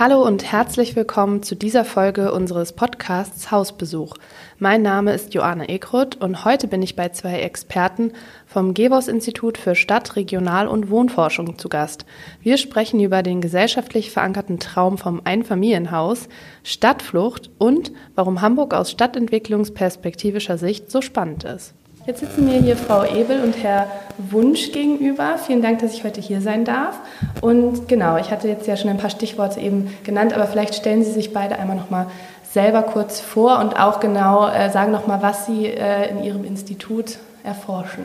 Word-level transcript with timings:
Hallo 0.00 0.26
und 0.26 0.50
herzlich 0.50 0.96
willkommen 0.96 1.42
zu 1.42 1.54
dieser 1.54 1.84
Folge 1.84 2.32
unseres 2.32 2.72
Podcasts 2.72 3.50
Hausbesuch. 3.50 4.14
Mein 4.58 4.80
Name 4.80 5.12
ist 5.12 5.34
Joanna 5.34 5.68
Ekrut 5.68 6.16
und 6.16 6.46
heute 6.46 6.68
bin 6.68 6.80
ich 6.80 6.96
bei 6.96 7.10
zwei 7.10 7.40
Experten 7.40 8.14
vom 8.46 8.72
Gewos 8.72 9.08
Institut 9.08 9.58
für 9.58 9.74
Stadt-, 9.74 10.16
Regional- 10.16 10.68
und 10.68 10.88
Wohnforschung 10.88 11.58
zu 11.58 11.68
Gast. 11.68 12.06
Wir 12.40 12.56
sprechen 12.56 12.98
über 12.98 13.22
den 13.22 13.42
gesellschaftlich 13.42 14.10
verankerten 14.10 14.58
Traum 14.58 14.96
vom 14.96 15.20
Einfamilienhaus, 15.22 16.30
Stadtflucht 16.62 17.50
und 17.58 17.92
warum 18.14 18.40
Hamburg 18.40 18.72
aus 18.72 18.90
stadtentwicklungsperspektivischer 18.92 20.56
Sicht 20.56 20.90
so 20.90 21.02
spannend 21.02 21.44
ist. 21.44 21.74
Jetzt 22.06 22.20
sitzen 22.20 22.46
mir 22.46 22.58
hier 22.58 22.78
Frau 22.78 23.04
Ebel 23.04 23.42
und 23.42 23.62
Herr 23.62 23.86
Wunsch 24.16 24.72
gegenüber. 24.72 25.36
Vielen 25.36 25.60
Dank, 25.60 25.80
dass 25.80 25.92
ich 25.92 26.02
heute 26.02 26.22
hier 26.22 26.40
sein 26.40 26.64
darf. 26.64 26.98
Und 27.42 27.88
genau, 27.88 28.16
ich 28.16 28.30
hatte 28.30 28.48
jetzt 28.48 28.66
ja 28.66 28.78
schon 28.78 28.88
ein 28.88 28.96
paar 28.96 29.10
Stichworte 29.10 29.60
eben 29.60 29.94
genannt, 30.02 30.32
aber 30.32 30.46
vielleicht 30.46 30.74
stellen 30.74 31.04
Sie 31.04 31.12
sich 31.12 31.34
beide 31.34 31.58
einmal 31.58 31.76
noch 31.76 31.90
mal 31.90 32.06
selber 32.50 32.82
kurz 32.82 33.20
vor 33.20 33.58
und 33.58 33.78
auch 33.78 34.00
genau 34.00 34.48
äh, 34.48 34.70
sagen 34.70 34.92
noch 34.92 35.06
mal, 35.06 35.20
was 35.20 35.44
Sie 35.44 35.66
äh, 35.66 36.08
in 36.08 36.24
Ihrem 36.24 36.44
Institut 36.44 37.18
erforschen. 37.44 38.04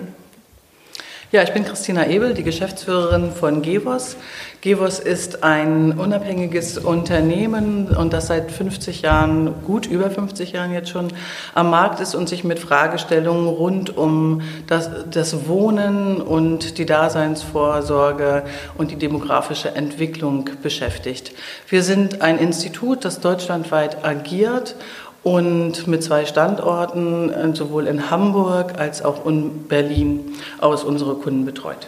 Ja, 1.31 1.41
ich 1.43 1.53
bin 1.53 1.66
Christina 1.66 2.07
Ebel, 2.07 2.33
die 2.33 2.43
Geschäftsführerin 2.43 3.31
von 3.31 3.61
Gevos. 3.61 4.17
Gevos 4.66 4.97
ist 4.97 5.44
ein 5.44 5.91
unabhängiges 5.91 6.80
Unternehmen 6.80 7.88
und 7.89 8.13
das 8.13 8.25
seit 8.25 8.52
50 8.52 9.03
Jahren, 9.03 9.53
gut 9.63 9.85
über 9.85 10.09
50 10.09 10.53
Jahren 10.53 10.73
jetzt 10.73 10.89
schon 10.89 11.09
am 11.53 11.69
Markt 11.69 11.99
ist 11.99 12.16
und 12.16 12.27
sich 12.27 12.44
mit 12.44 12.57
Fragestellungen 12.57 13.47
rund 13.47 13.95
um 13.95 14.41
das, 14.66 14.89
das 15.11 15.47
Wohnen 15.47 16.19
und 16.19 16.80
die 16.80 16.88
Daseinsvorsorge 16.88 18.41
und 18.75 18.89
die 18.89 18.95
demografische 18.95 19.75
Entwicklung 19.75 20.49
beschäftigt. 20.63 21.33
Wir 21.69 21.83
sind 21.83 22.23
ein 22.23 22.39
Institut, 22.39 23.05
das 23.05 23.19
deutschlandweit 23.19 24.03
agiert 24.03 24.77
und 25.22 25.85
mit 25.85 26.02
zwei 26.02 26.25
Standorten, 26.25 27.29
äh, 27.29 27.55
sowohl 27.55 27.85
in 27.85 28.09
Hamburg 28.09 28.79
als 28.79 29.05
auch 29.05 29.27
in 29.27 29.67
Berlin, 29.67 30.33
aus 30.59 30.83
unsere 30.83 31.13
Kunden 31.13 31.45
betreut. 31.45 31.85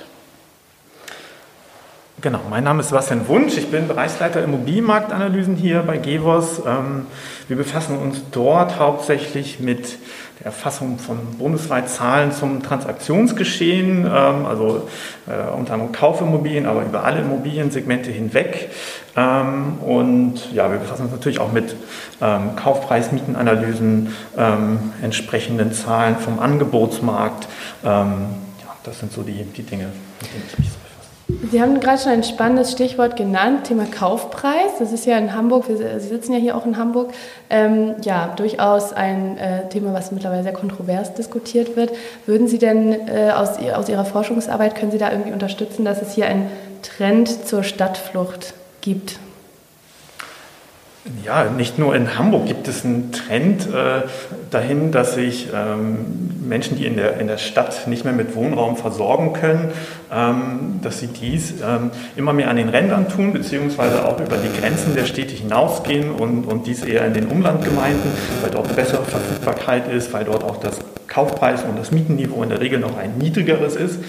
Genau, 2.27 2.41
mein 2.49 2.65
Name 2.65 2.81
ist 2.81 2.89
Sebastian 2.89 3.25
Wunsch, 3.29 3.57
ich 3.57 3.71
bin 3.71 3.87
Bereichsleiter 3.87 4.43
Immobilienmarktanalysen 4.43 5.55
hier 5.55 5.81
bei 5.83 5.95
GEVOS. 5.95 6.61
Ähm, 6.67 7.05
wir 7.47 7.55
befassen 7.55 7.97
uns 7.97 8.21
dort 8.31 8.79
hauptsächlich 8.79 9.61
mit 9.61 9.97
der 10.39 10.47
Erfassung 10.47 10.99
von 10.99 11.19
bundesweit 11.37 11.89
Zahlen 11.89 12.33
zum 12.33 12.61
Transaktionsgeschehen, 12.61 14.05
ähm, 14.05 14.45
also 14.45 14.89
äh, 15.25 15.55
unter 15.57 15.75
anderem 15.75 15.93
Kaufimmobilien, 15.93 16.65
aber 16.65 16.81
über 16.81 17.05
alle 17.05 17.21
Immobiliensegmente 17.21 18.11
hinweg. 18.11 18.71
Ähm, 19.15 19.77
und 19.79 20.51
ja, 20.51 20.69
wir 20.69 20.79
befassen 20.79 21.03
uns 21.03 21.13
natürlich 21.13 21.39
auch 21.39 21.53
mit 21.53 21.77
Kaufpreis, 22.19 23.11
Mietenanalysen, 23.11 24.11
entsprechenden 25.03 25.71
Zahlen 25.71 26.17
vom 26.17 26.39
Angebotsmarkt. 26.39 27.47
Das 27.83 28.99
sind 28.99 29.13
so 29.13 29.21
die, 29.21 29.43
die 29.43 29.61
Dinge, 29.61 29.85
mit 30.19 30.33
denen 30.33 30.43
ich 30.51 30.57
mich 30.57 30.69
so 30.69 30.86
Sie 31.27 31.61
haben 31.61 31.81
gerade 31.81 32.01
schon 32.01 32.13
ein 32.13 32.23
spannendes 32.23 32.71
Stichwort 32.71 33.17
genannt, 33.17 33.65
Thema 33.65 33.85
Kaufpreis. 33.85 34.77
Das 34.79 34.93
ist 34.93 35.05
ja 35.05 35.17
in 35.17 35.33
Hamburg, 35.33 35.67
wir, 35.67 35.99
Sie 35.99 36.07
sitzen 36.07 36.31
ja 36.31 36.39
hier 36.39 36.55
auch 36.55 36.65
in 36.65 36.77
Hamburg, 36.77 37.13
ähm, 37.49 37.95
ja, 38.01 38.33
durchaus 38.37 38.93
ein 38.93 39.37
äh, 39.37 39.67
Thema, 39.67 39.93
was 39.93 40.13
mittlerweile 40.13 40.43
sehr 40.43 40.53
kontrovers 40.53 41.13
diskutiert 41.15 41.75
wird. 41.75 41.91
Würden 42.25 42.47
Sie 42.47 42.59
denn 42.59 42.93
äh, 43.09 43.31
aus, 43.31 43.57
aus 43.73 43.89
Ihrer 43.89 44.05
Forschungsarbeit, 44.05 44.75
können 44.75 44.91
Sie 44.91 44.97
da 44.97 45.11
irgendwie 45.11 45.33
unterstützen, 45.33 45.83
dass 45.83 46.01
es 46.01 46.13
hier 46.13 46.27
einen 46.27 46.49
Trend 46.81 47.45
zur 47.45 47.63
Stadtflucht 47.63 48.53
gibt? 48.79 49.19
Ja, 51.25 51.45
nicht 51.45 51.79
nur 51.79 51.95
in 51.95 52.17
Hamburg 52.17 52.47
gibt 52.47 52.67
es 52.67 52.83
einen 52.83 53.11
Trend 53.11 53.67
äh, 53.67 54.07
dahin, 54.51 54.91
dass 54.91 55.13
sich 55.13 55.47
ähm, 55.53 56.37
Menschen, 56.47 56.77
die 56.77 56.85
in 56.85 56.95
der, 56.95 57.19
in 57.19 57.27
der 57.27 57.37
Stadt 57.37 57.87
nicht 57.87 58.03
mehr 58.03 58.13
mit 58.13 58.35
Wohnraum 58.35 58.77
versorgen 58.77 59.33
können, 59.33 59.71
ähm, 60.11 60.79
dass 60.81 60.99
sie 60.99 61.07
dies 61.07 61.55
ähm, 61.61 61.91
immer 62.15 62.33
mehr 62.33 62.49
an 62.49 62.57
den 62.57 62.69
Rändern 62.69 63.09
tun, 63.09 63.33
beziehungsweise 63.33 64.05
auch 64.05 64.19
über 64.19 64.37
die 64.37 64.59
Grenzen 64.59 64.95
der 64.95 65.05
Städte 65.05 65.35
hinausgehen 65.35 66.11
und, 66.11 66.45
und 66.45 66.67
dies 66.67 66.83
eher 66.83 67.05
in 67.05 67.13
den 67.13 67.27
Umlandgemeinden, 67.27 68.11
weil 68.41 68.51
dort 68.51 68.75
bessere 68.75 69.03
Verfügbarkeit 69.03 69.91
ist, 69.91 70.13
weil 70.13 70.25
dort 70.25 70.43
auch 70.43 70.57
das 70.57 70.79
Kaufpreis 71.07 71.63
und 71.63 71.77
das 71.79 71.91
Mietenniveau 71.91 72.43
in 72.43 72.49
der 72.49 72.59
Regel 72.59 72.79
noch 72.79 72.97
ein 72.97 73.17
niedrigeres 73.17 73.75
ist. 73.75 73.99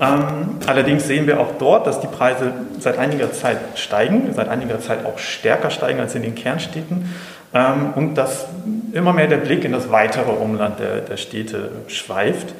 Ähm, 0.00 0.58
allerdings 0.66 1.06
sehen 1.06 1.26
wir 1.26 1.40
auch 1.40 1.52
dort, 1.58 1.86
dass 1.86 2.00
die 2.00 2.08
Preise 2.08 2.52
seit 2.80 2.98
einiger 2.98 3.32
Zeit 3.32 3.58
steigen, 3.76 4.32
seit 4.34 4.48
einiger 4.48 4.80
Zeit 4.80 5.04
auch 5.06 5.18
stärker 5.18 5.70
steigen 5.70 6.00
als 6.00 6.14
in 6.14 6.22
den 6.22 6.34
Kernstädten 6.34 7.12
ähm, 7.52 7.92
und 7.94 8.16
dass 8.16 8.46
immer 8.92 9.12
mehr 9.12 9.28
der 9.28 9.36
Blick 9.36 9.64
in 9.64 9.72
das 9.72 9.90
weitere 9.90 10.32
Umland 10.32 10.80
der, 10.80 11.00
der 11.00 11.16
Städte 11.16 11.70
schweift. 11.86 12.54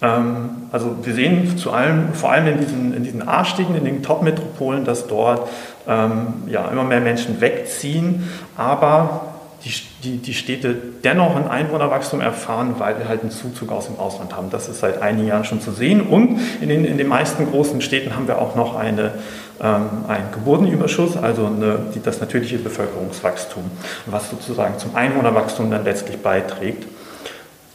Ähm, 0.00 0.68
also 0.70 0.96
wir 1.02 1.14
sehen 1.14 1.58
zu 1.58 1.72
allem, 1.72 2.12
vor 2.14 2.30
allem 2.30 2.46
in 2.46 2.60
diesen, 2.60 2.94
in 2.94 3.02
diesen 3.02 3.28
A-Städten, 3.28 3.74
in 3.74 3.84
den 3.84 4.02
Top-Metropolen, 4.02 4.84
dass 4.84 5.06
dort 5.06 5.48
ja, 5.86 6.68
immer 6.70 6.84
mehr 6.84 7.00
Menschen 7.00 7.40
wegziehen, 7.40 8.28
aber 8.58 9.37
die, 9.68 9.74
die, 10.02 10.16
die 10.18 10.34
Städte 10.34 10.74
dennoch 11.04 11.36
ein 11.36 11.48
Einwohnerwachstum 11.48 12.20
erfahren, 12.20 12.76
weil 12.78 12.98
wir 12.98 13.08
halt 13.08 13.20
einen 13.20 13.30
Zuzug 13.30 13.70
aus 13.70 13.86
dem 13.86 13.98
Ausland 13.98 14.34
haben. 14.34 14.48
Das 14.50 14.68
ist 14.68 14.80
seit 14.80 15.02
einigen 15.02 15.28
Jahren 15.28 15.44
schon 15.44 15.60
zu 15.60 15.72
sehen. 15.72 16.00
Und 16.00 16.40
in 16.60 16.70
den, 16.70 16.84
in 16.84 16.96
den 16.96 17.06
meisten 17.06 17.50
großen 17.50 17.80
Städten 17.82 18.14
haben 18.14 18.26
wir 18.26 18.40
auch 18.40 18.54
noch 18.56 18.74
eine, 18.76 19.12
ähm, 19.60 20.04
einen 20.08 20.32
Geburtenüberschuss, 20.32 21.16
also 21.16 21.46
eine, 21.46 21.80
die, 21.94 22.00
das 22.00 22.20
natürliche 22.20 22.58
Bevölkerungswachstum, 22.58 23.64
was 24.06 24.30
sozusagen 24.30 24.78
zum 24.78 24.96
Einwohnerwachstum 24.96 25.70
dann 25.70 25.84
letztlich 25.84 26.18
beiträgt. 26.18 26.86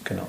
Genau. 0.03 0.27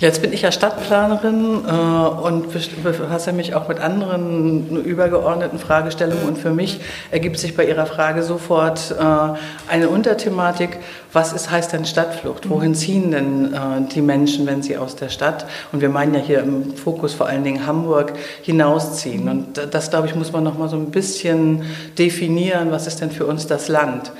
Jetzt 0.00 0.22
bin 0.22 0.32
ich 0.32 0.40
ja 0.40 0.50
Stadtplanerin 0.50 1.62
äh, 1.68 1.70
und 1.70 2.50
befasse 2.82 3.34
mich 3.34 3.54
auch 3.54 3.68
mit 3.68 3.80
anderen 3.80 4.82
übergeordneten 4.82 5.58
Fragestellungen. 5.58 6.26
Und 6.26 6.38
für 6.38 6.52
mich 6.52 6.80
ergibt 7.10 7.38
sich 7.38 7.54
bei 7.54 7.66
Ihrer 7.66 7.84
Frage 7.84 8.22
sofort 8.22 8.94
äh, 8.98 9.70
eine 9.70 9.90
Unterthematik. 9.90 10.78
Was 11.12 11.34
ist, 11.34 11.50
heißt 11.50 11.74
denn 11.74 11.84
Stadtflucht? 11.84 12.48
Wohin 12.48 12.74
ziehen 12.74 13.10
denn 13.10 13.52
äh, 13.52 13.58
die 13.94 14.00
Menschen, 14.00 14.46
wenn 14.46 14.62
sie 14.62 14.78
aus 14.78 14.96
der 14.96 15.10
Stadt, 15.10 15.44
und 15.70 15.82
wir 15.82 15.90
meinen 15.90 16.14
ja 16.14 16.20
hier 16.20 16.40
im 16.40 16.74
Fokus 16.76 17.12
vor 17.12 17.26
allen 17.26 17.44
Dingen 17.44 17.66
Hamburg, 17.66 18.14
hinausziehen? 18.40 19.28
Und 19.28 19.68
das, 19.70 19.90
glaube 19.90 20.06
ich, 20.06 20.14
muss 20.14 20.32
man 20.32 20.42
noch 20.42 20.56
mal 20.56 20.70
so 20.70 20.76
ein 20.76 20.90
bisschen 20.90 21.64
definieren. 21.98 22.70
Was 22.70 22.86
ist 22.86 23.02
denn 23.02 23.10
für 23.10 23.26
uns 23.26 23.46
das 23.46 23.68
Land? 23.68 24.12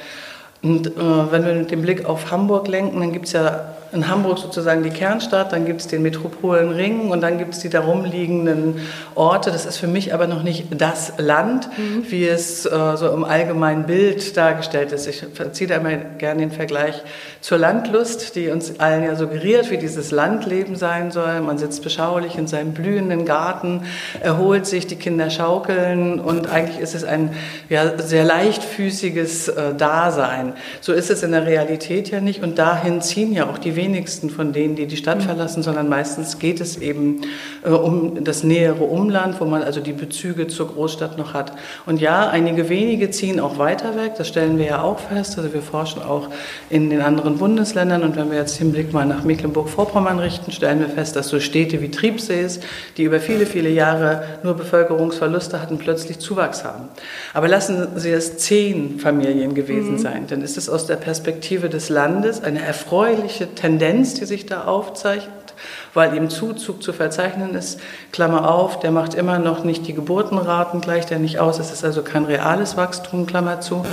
Und 0.62 0.88
äh, 0.88 0.92
wenn 1.30 1.46
wir 1.46 1.54
den 1.62 1.80
Blick 1.80 2.04
auf 2.04 2.30
Hamburg 2.30 2.68
lenken, 2.68 3.00
dann 3.00 3.12
gibt 3.12 3.28
es 3.28 3.32
ja 3.32 3.64
in 3.92 4.08
Hamburg 4.08 4.38
sozusagen 4.38 4.82
die 4.82 4.90
Kernstadt, 4.90 5.52
dann 5.52 5.66
gibt 5.66 5.80
es 5.80 5.88
den 5.88 6.02
Metropolenring 6.02 7.10
und 7.10 7.20
dann 7.20 7.38
gibt 7.38 7.54
es 7.54 7.60
die 7.60 7.68
darumliegenden 7.68 8.76
Orte. 9.14 9.50
Das 9.50 9.66
ist 9.66 9.78
für 9.78 9.88
mich 9.88 10.14
aber 10.14 10.26
noch 10.26 10.42
nicht 10.42 10.66
das 10.70 11.14
Land, 11.18 11.68
mhm. 11.76 12.04
wie 12.08 12.26
es 12.26 12.66
äh, 12.66 12.96
so 12.96 13.08
im 13.12 13.24
allgemeinen 13.24 13.86
Bild 13.86 14.36
dargestellt 14.36 14.92
ist. 14.92 15.06
Ich 15.06 15.24
ziehe 15.52 15.68
da 15.68 15.76
immer 15.76 15.96
gerne 15.96 16.40
den 16.40 16.52
Vergleich 16.52 17.02
zur 17.40 17.58
Landlust, 17.58 18.36
die 18.36 18.48
uns 18.48 18.78
allen 18.78 19.02
ja 19.02 19.16
suggeriert, 19.16 19.70
wie 19.70 19.78
dieses 19.78 20.10
Landleben 20.10 20.76
sein 20.76 21.10
soll. 21.10 21.40
Man 21.40 21.58
sitzt 21.58 21.82
beschaulich 21.82 22.36
in 22.36 22.46
seinem 22.46 22.72
blühenden 22.72 23.24
Garten, 23.24 23.84
erholt 24.20 24.66
sich, 24.66 24.86
die 24.86 24.96
Kinder 24.96 25.30
schaukeln 25.30 26.20
und 26.20 26.48
eigentlich 26.48 26.78
ist 26.78 26.94
es 26.94 27.02
ein 27.02 27.30
ja, 27.68 27.98
sehr 27.98 28.24
leichtfüßiges 28.24 29.48
äh, 29.48 29.74
Dasein. 29.74 30.52
So 30.80 30.92
ist 30.92 31.10
es 31.10 31.22
in 31.22 31.32
der 31.32 31.46
Realität 31.46 32.10
ja 32.10 32.20
nicht 32.20 32.42
und 32.42 32.58
dahin 32.58 33.02
ziehen 33.02 33.32
ja 33.32 33.48
auch 33.48 33.58
die 33.58 33.79
wenigsten 33.80 34.28
von 34.28 34.52
denen, 34.52 34.76
die 34.76 34.86
die 34.86 34.96
Stadt 34.96 35.22
verlassen, 35.22 35.62
sondern 35.62 35.88
meistens 35.88 36.38
geht 36.38 36.60
es 36.60 36.76
eben 36.76 37.22
äh, 37.64 37.70
um 37.70 38.22
das 38.22 38.44
nähere 38.44 38.84
Umland, 38.84 39.40
wo 39.40 39.46
man 39.46 39.62
also 39.62 39.80
die 39.80 39.92
Bezüge 39.92 40.48
zur 40.48 40.68
Großstadt 40.68 41.16
noch 41.16 41.32
hat. 41.32 41.52
Und 41.86 42.00
ja, 42.00 42.28
einige 42.28 42.68
wenige 42.68 43.10
ziehen 43.10 43.40
auch 43.40 43.58
weiter 43.58 43.96
weg, 43.96 44.12
das 44.18 44.28
stellen 44.28 44.58
wir 44.58 44.66
ja 44.66 44.82
auch 44.82 44.98
fest. 44.98 45.38
Also 45.38 45.52
wir 45.54 45.62
forschen 45.62 46.02
auch 46.02 46.28
in 46.68 46.90
den 46.90 47.00
anderen 47.00 47.38
Bundesländern 47.38 48.02
und 48.02 48.16
wenn 48.16 48.30
wir 48.30 48.38
jetzt 48.38 48.60
den 48.60 48.72
Blick 48.72 48.92
mal 48.92 49.06
nach 49.06 49.24
Mecklenburg-Vorpommern 49.24 50.18
richten, 50.18 50.52
stellen 50.52 50.80
wir 50.80 50.88
fest, 50.88 51.16
dass 51.16 51.28
so 51.28 51.40
Städte 51.40 51.80
wie 51.80 51.90
Triebsees, 51.90 52.60
die 52.96 53.04
über 53.04 53.20
viele, 53.20 53.46
viele 53.46 53.70
Jahre 53.70 54.24
nur 54.42 54.54
Bevölkerungsverluste 54.54 55.62
hatten, 55.62 55.78
plötzlich 55.78 56.18
Zuwachs 56.18 56.64
haben. 56.64 56.88
Aber 57.32 57.48
lassen 57.48 57.88
Sie 57.96 58.10
es 58.10 58.36
zehn 58.36 58.98
Familien 58.98 59.54
gewesen 59.54 59.92
mhm. 59.92 59.98
sein, 59.98 60.24
dann 60.28 60.42
ist 60.42 60.58
es 60.58 60.68
aus 60.68 60.86
der 60.86 60.96
Perspektive 60.96 61.68
des 61.68 61.88
Landes 61.88 62.42
eine 62.42 62.60
erfreuliche 62.60 63.54
Tendenz, 63.54 63.69
die 63.78 64.26
sich 64.26 64.46
da 64.46 64.64
aufzeichnet 64.64 65.54
weil 65.94 66.16
eben 66.16 66.30
Zuzug 66.30 66.82
zu 66.82 66.92
verzeichnen 66.92 67.54
ist. 67.54 67.80
Klammer 68.12 68.50
auf, 68.52 68.80
der 68.80 68.90
macht 68.90 69.14
immer 69.14 69.38
noch 69.38 69.64
nicht 69.64 69.86
die 69.86 69.94
Geburtenraten, 69.94 70.80
gleicht 70.80 71.10
er 71.10 71.18
nicht 71.18 71.38
aus. 71.38 71.58
Es 71.58 71.72
ist 71.72 71.84
also 71.84 72.02
kein 72.02 72.24
reales 72.24 72.76
Wachstum, 72.76 73.26
Klammer 73.26 73.60
zu. 73.60 73.84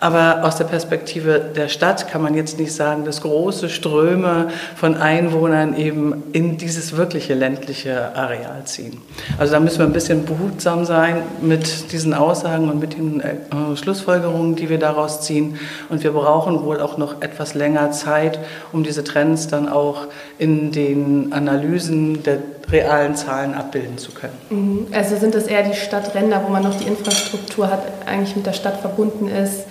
Aber 0.00 0.44
aus 0.44 0.56
der 0.56 0.64
Perspektive 0.64 1.40
der 1.40 1.68
Stadt 1.68 2.08
kann 2.08 2.22
man 2.22 2.34
jetzt 2.34 2.58
nicht 2.58 2.72
sagen, 2.72 3.04
dass 3.04 3.20
große 3.20 3.68
Ströme 3.68 4.48
von 4.76 4.96
Einwohnern 4.96 5.76
eben 5.76 6.22
in 6.32 6.56
dieses 6.56 6.96
wirkliche 6.96 7.34
ländliche 7.34 8.14
Areal 8.14 8.62
ziehen. 8.64 9.00
Also 9.38 9.54
da 9.54 9.60
müssen 9.60 9.78
wir 9.78 9.86
ein 9.86 9.92
bisschen 9.92 10.24
behutsam 10.24 10.84
sein 10.84 11.22
mit 11.40 11.90
diesen 11.90 12.14
Aussagen 12.14 12.70
und 12.70 12.78
mit 12.78 12.96
den 12.96 13.20
äh, 13.20 13.76
Schlussfolgerungen, 13.76 14.54
die 14.54 14.68
wir 14.68 14.78
daraus 14.78 15.22
ziehen. 15.22 15.58
Und 15.88 16.04
wir 16.04 16.12
brauchen 16.12 16.62
wohl 16.62 16.80
auch 16.80 16.96
noch 16.96 17.20
etwas 17.20 17.54
länger 17.54 17.90
Zeit, 17.90 18.38
um 18.72 18.84
diese 18.84 19.02
Trends 19.02 19.48
dann 19.48 19.68
auch 19.68 20.06
in 20.38 20.70
den 20.70 21.32
Analysen 21.38 22.22
der 22.22 22.38
realen 22.70 23.16
Zahlen 23.16 23.54
abbilden 23.54 23.96
zu 23.96 24.12
können. 24.12 24.34
Mhm. 24.50 24.86
Also 24.92 25.16
sind 25.16 25.34
das 25.34 25.46
eher 25.46 25.62
die 25.62 25.74
Stadtränder, 25.74 26.42
wo 26.46 26.52
man 26.52 26.62
noch 26.62 26.78
die 26.78 26.86
Infrastruktur 26.86 27.70
hat, 27.70 27.82
eigentlich 28.06 28.36
mit 28.36 28.44
der 28.44 28.52
Stadt 28.52 28.80
verbunden 28.80 29.28
ist? 29.28 29.64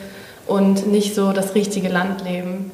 und 0.48 0.88
nicht 0.88 1.14
so 1.14 1.34
das 1.34 1.54
richtige 1.56 1.90
Landleben. 1.90 2.72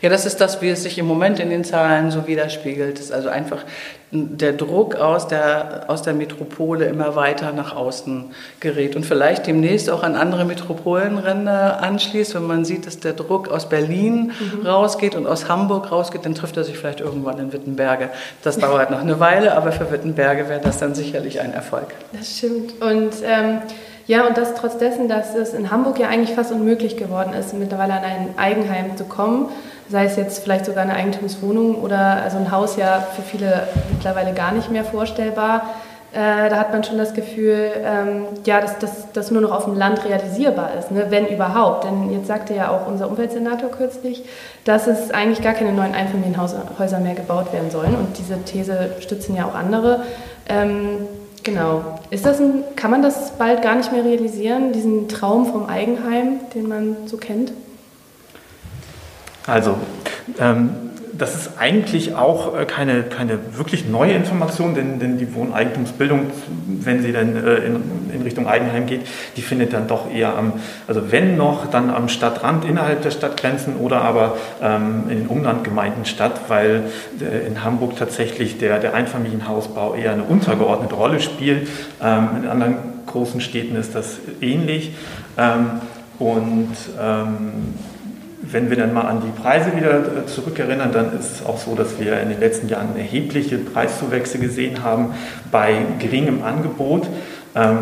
Ja, 0.00 0.08
das 0.08 0.26
ist 0.26 0.40
das, 0.40 0.62
wie 0.62 0.68
es 0.68 0.82
sich 0.82 0.98
im 0.98 1.06
Moment 1.06 1.40
in 1.40 1.50
den 1.50 1.64
Zahlen 1.64 2.10
so 2.10 2.26
widerspiegelt. 2.26 2.98
Ist 2.98 3.12
also 3.12 3.28
einfach 3.28 3.64
der 4.10 4.52
Druck 4.52 4.96
aus 4.96 5.28
der, 5.28 5.84
aus 5.88 6.02
der 6.02 6.14
Metropole 6.14 6.86
immer 6.86 7.14
weiter 7.14 7.52
nach 7.52 7.76
außen 7.76 8.26
gerät 8.60 8.96
und 8.96 9.04
vielleicht 9.04 9.46
demnächst 9.46 9.90
auch 9.90 10.02
an 10.02 10.14
andere 10.14 10.44
Metropolenränder 10.44 11.82
anschließt. 11.82 12.34
Wenn 12.34 12.46
man 12.46 12.64
sieht, 12.64 12.86
dass 12.86 13.00
der 13.00 13.12
Druck 13.12 13.48
aus 13.48 13.68
Berlin 13.68 14.32
mhm. 14.38 14.66
rausgeht 14.66 15.14
und 15.14 15.26
aus 15.26 15.48
Hamburg 15.48 15.92
rausgeht, 15.92 16.24
dann 16.24 16.34
trifft 16.34 16.56
er 16.56 16.64
sich 16.64 16.78
vielleicht 16.78 17.00
irgendwann 17.00 17.38
in 17.38 17.52
Wittenberge. 17.52 18.08
Das 18.42 18.58
dauert 18.58 18.90
noch 18.90 19.00
eine 19.00 19.20
Weile, 19.20 19.56
aber 19.56 19.72
für 19.72 19.90
Wittenberge 19.90 20.48
wäre 20.48 20.60
das 20.60 20.78
dann 20.78 20.94
sicherlich 20.94 21.40
ein 21.40 21.52
Erfolg. 21.52 21.88
Das 22.12 22.38
stimmt. 22.38 22.80
Und 22.80 23.12
ähm 23.24 23.58
ja, 24.08 24.26
und 24.26 24.38
das 24.38 24.54
trotz 24.54 24.78
dessen, 24.78 25.06
dass 25.06 25.34
es 25.34 25.52
in 25.52 25.70
Hamburg 25.70 25.98
ja 25.98 26.08
eigentlich 26.08 26.34
fast 26.34 26.50
unmöglich 26.50 26.96
geworden 26.96 27.34
ist, 27.34 27.52
mittlerweile 27.52 27.92
an 27.92 28.04
ein 28.04 28.28
Eigenheim 28.38 28.96
zu 28.96 29.04
kommen, 29.04 29.50
sei 29.90 30.04
es 30.04 30.16
jetzt 30.16 30.42
vielleicht 30.42 30.66
sogar 30.66 30.82
eine 30.82 30.94
Eigentumswohnung 30.94 31.76
oder 31.76 32.22
also 32.22 32.36
ein 32.38 32.50
Haus 32.50 32.76
ja 32.76 33.00
für 33.14 33.22
viele 33.22 33.68
mittlerweile 33.90 34.32
gar 34.34 34.52
nicht 34.52 34.70
mehr 34.70 34.84
vorstellbar. 34.84 35.70
Äh, 36.12 36.48
da 36.48 36.56
hat 36.56 36.72
man 36.72 36.82
schon 36.84 36.96
das 36.96 37.12
Gefühl, 37.12 37.70
ähm, 37.84 38.24
ja, 38.46 38.60
dass 38.60 39.12
das 39.12 39.30
nur 39.30 39.42
noch 39.42 39.52
auf 39.52 39.64
dem 39.64 39.74
Land 39.74 40.06
realisierbar 40.06 40.70
ist, 40.78 40.90
ne? 40.90 41.06
wenn 41.10 41.26
überhaupt. 41.26 41.84
Denn 41.84 42.10
jetzt 42.10 42.26
sagte 42.26 42.54
ja 42.54 42.70
auch 42.70 42.86
unser 42.86 43.08
Umweltsenator 43.08 43.70
kürzlich, 43.70 44.24
dass 44.64 44.86
es 44.86 45.10
eigentlich 45.10 45.42
gar 45.42 45.52
keine 45.52 45.72
neuen 45.72 45.94
Einfamilienhäuser 45.94 47.00
mehr 47.00 47.14
gebaut 47.14 47.52
werden 47.52 47.70
sollen. 47.70 47.94
Und 47.94 48.16
diese 48.16 48.42
These 48.44 48.92
stützen 49.00 49.36
ja 49.36 49.46
auch 49.46 49.54
andere. 49.54 50.02
Ähm, 50.48 51.06
Genau. 51.44 51.82
Ist 52.10 52.26
das 52.26 52.40
ein, 52.40 52.64
kann 52.76 52.90
man 52.90 53.00
das 53.00 53.30
bald 53.38 53.62
gar 53.62 53.74
nicht 53.74 53.90
mehr 53.90 54.04
realisieren, 54.04 54.72
diesen 54.72 55.08
Traum 55.08 55.46
vom 55.46 55.66
Eigenheim, 55.66 56.40
den 56.54 56.68
man 56.68 56.96
so 57.06 57.16
kennt? 57.16 57.52
Also, 59.48 59.76
ähm, 60.38 60.70
das 61.18 61.34
ist 61.34 61.50
eigentlich 61.58 62.14
auch 62.14 62.56
äh, 62.56 62.64
keine, 62.64 63.02
keine 63.02 63.38
wirklich 63.56 63.88
neue 63.88 64.12
Information, 64.12 64.74
denn, 64.74 65.00
denn 65.00 65.18
die 65.18 65.34
Wohneigentumsbildung, 65.34 66.26
wenn 66.66 67.02
sie 67.02 67.12
dann 67.12 67.34
äh, 67.34 67.56
in, 67.56 67.82
in, 68.14 68.22
Richtung 68.22 68.46
Eigenheim 68.46 68.86
geht, 68.86 69.00
die 69.36 69.42
findet 69.42 69.72
dann 69.72 69.88
doch 69.88 70.12
eher 70.12 70.36
am, 70.36 70.52
also 70.86 71.10
wenn 71.10 71.36
noch, 71.36 71.66
dann 71.70 71.90
am 71.90 72.08
Stadtrand 72.08 72.64
innerhalb 72.64 73.02
der 73.02 73.10
Stadtgrenzen 73.10 73.76
oder 73.76 74.02
aber 74.02 74.36
ähm, 74.62 75.04
in 75.08 75.18
den 75.20 75.26
Umlandgemeinden 75.26 76.04
statt, 76.04 76.42
weil 76.48 76.84
äh, 77.20 77.46
in 77.46 77.64
Hamburg 77.64 77.96
tatsächlich 77.96 78.58
der, 78.58 78.78
der 78.78 78.94
Einfamilienhausbau 78.94 79.94
eher 79.94 80.12
eine 80.12 80.24
untergeordnete 80.24 80.94
Rolle 80.94 81.20
spielt. 81.20 81.68
Ähm, 82.02 82.28
in 82.42 82.48
anderen 82.48 82.76
großen 83.06 83.40
Städten 83.40 83.76
ist 83.76 83.94
das 83.94 84.18
ähnlich. 84.40 84.94
Ähm, 85.36 85.80
und 86.18 86.74
ähm, 87.00 87.74
wenn 88.50 88.70
wir 88.70 88.76
dann 88.76 88.94
mal 88.94 89.02
an 89.02 89.20
die 89.20 89.40
Preise 89.40 89.76
wieder 89.76 89.98
äh, 89.98 90.26
zurückerinnern, 90.26 90.92
dann 90.92 91.18
ist 91.18 91.32
es 91.32 91.46
auch 91.46 91.58
so, 91.58 91.74
dass 91.74 91.98
wir 91.98 92.20
in 92.20 92.30
den 92.30 92.40
letzten 92.40 92.68
Jahren 92.68 92.96
erhebliche 92.96 93.58
Preiszuwächse 93.58 94.38
gesehen 94.38 94.82
haben 94.82 95.14
bei 95.50 95.76
geringem 95.98 96.42
Angebot. 96.42 97.08
Ähm, 97.54 97.78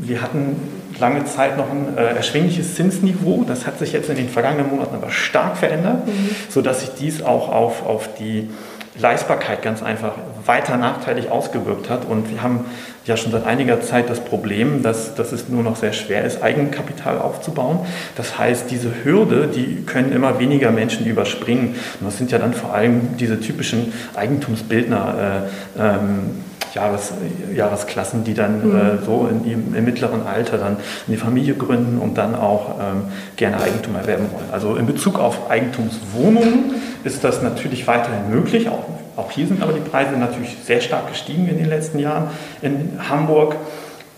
wir 0.00 0.22
hatten 0.22 0.56
lange 0.98 1.24
Zeit 1.24 1.56
noch 1.56 1.70
ein 1.70 1.96
äh, 1.96 2.16
erschwingliches 2.16 2.74
Zinsniveau. 2.74 3.44
Das 3.46 3.66
hat 3.66 3.78
sich 3.78 3.92
jetzt 3.92 4.08
in 4.10 4.16
den 4.16 4.28
vergangenen 4.28 4.70
Monaten 4.70 4.94
aber 4.94 5.10
stark 5.10 5.56
verändert, 5.56 6.06
mhm. 6.06 6.30
sodass 6.48 6.80
sich 6.80 6.90
dies 6.98 7.22
auch 7.22 7.48
auf, 7.48 7.86
auf 7.86 8.14
die 8.18 8.48
Leistbarkeit 8.98 9.62
ganz 9.62 9.82
einfach 9.82 10.14
weiter 10.44 10.76
nachteilig 10.76 11.30
ausgewirkt 11.30 11.88
hat. 11.88 12.04
Und 12.04 12.30
wir 12.30 12.42
haben 12.42 12.64
ja 13.04 13.16
schon 13.16 13.30
seit 13.32 13.46
einiger 13.46 13.80
Zeit 13.80 14.10
das 14.10 14.20
Problem, 14.20 14.82
dass, 14.82 15.14
dass 15.14 15.32
es 15.32 15.48
nur 15.48 15.62
noch 15.62 15.76
sehr 15.76 15.92
schwer 15.92 16.24
ist, 16.24 16.42
Eigenkapital 16.42 17.18
aufzubauen. 17.18 17.80
Das 18.16 18.38
heißt, 18.38 18.70
diese 18.70 19.04
Hürde, 19.04 19.46
die 19.46 19.84
können 19.84 20.12
immer 20.12 20.38
weniger 20.38 20.70
Menschen 20.70 21.06
überspringen. 21.06 21.76
Und 22.00 22.06
das 22.06 22.18
sind 22.18 22.32
ja 22.32 22.38
dann 22.38 22.52
vor 22.52 22.74
allem 22.74 23.16
diese 23.16 23.40
typischen 23.40 23.92
Eigentumsbildner. 24.14 25.44
Äh, 25.78 25.80
ähm, 25.80 26.44
Jahres, 26.74 27.12
Jahresklassen, 27.54 28.24
die 28.24 28.34
dann 28.34 28.68
mhm. 28.68 28.76
äh, 28.76 29.04
so 29.04 29.28
in, 29.30 29.50
im, 29.50 29.74
im, 29.74 29.84
mittleren 29.84 30.26
Alter 30.26 30.58
dann 30.58 30.76
eine 31.06 31.16
Familie 31.16 31.54
gründen 31.54 31.98
und 31.98 32.16
dann 32.18 32.34
auch 32.34 32.76
ähm, 32.80 33.04
gerne 33.36 33.60
Eigentum 33.60 33.96
erwerben 33.96 34.26
wollen. 34.32 34.46
Also 34.52 34.76
in 34.76 34.86
Bezug 34.86 35.18
auf 35.18 35.50
Eigentumswohnungen 35.50 36.74
ist 37.04 37.24
das 37.24 37.42
natürlich 37.42 37.86
weiterhin 37.86 38.30
möglich. 38.30 38.68
Auch, 38.68 38.84
auch 39.16 39.30
hier 39.30 39.46
sind 39.46 39.62
aber 39.62 39.72
die 39.72 39.80
Preise 39.80 40.16
natürlich 40.16 40.56
sehr 40.64 40.80
stark 40.80 41.08
gestiegen 41.08 41.48
in 41.48 41.58
den 41.58 41.68
letzten 41.68 41.98
Jahren 41.98 42.28
in 42.62 42.98
Hamburg. 43.08 43.56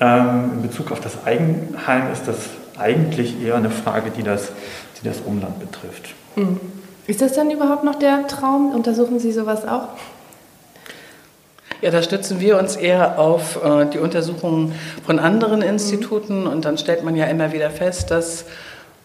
Ähm, 0.00 0.50
in 0.56 0.62
Bezug 0.62 0.92
auf 0.92 1.00
das 1.00 1.24
Eigenheim 1.24 2.12
ist 2.12 2.26
das 2.26 2.36
eigentlich 2.78 3.42
eher 3.42 3.56
eine 3.56 3.70
Frage, 3.70 4.10
die 4.10 4.22
das, 4.22 4.52
die 5.00 5.08
das 5.08 5.20
Umland 5.20 5.60
betrifft. 5.60 6.14
Mhm. 6.36 6.60
Ist 7.06 7.20
das 7.20 7.32
dann 7.32 7.50
überhaupt 7.50 7.84
noch 7.84 7.96
der 7.96 8.26
Traum? 8.26 8.72
Untersuchen 8.74 9.18
Sie 9.18 9.32
sowas 9.32 9.66
auch? 9.66 9.88
Ja, 11.82 11.90
da 11.90 12.00
stützen 12.00 12.38
wir 12.38 12.58
uns 12.58 12.76
eher 12.76 13.18
auf 13.18 13.62
äh, 13.64 13.86
die 13.86 13.98
Untersuchungen 13.98 14.72
von 15.04 15.18
anderen 15.18 15.62
Instituten. 15.62 16.46
Und 16.46 16.64
dann 16.64 16.78
stellt 16.78 17.02
man 17.02 17.16
ja 17.16 17.24
immer 17.24 17.52
wieder 17.52 17.70
fest, 17.70 18.12
dass 18.12 18.44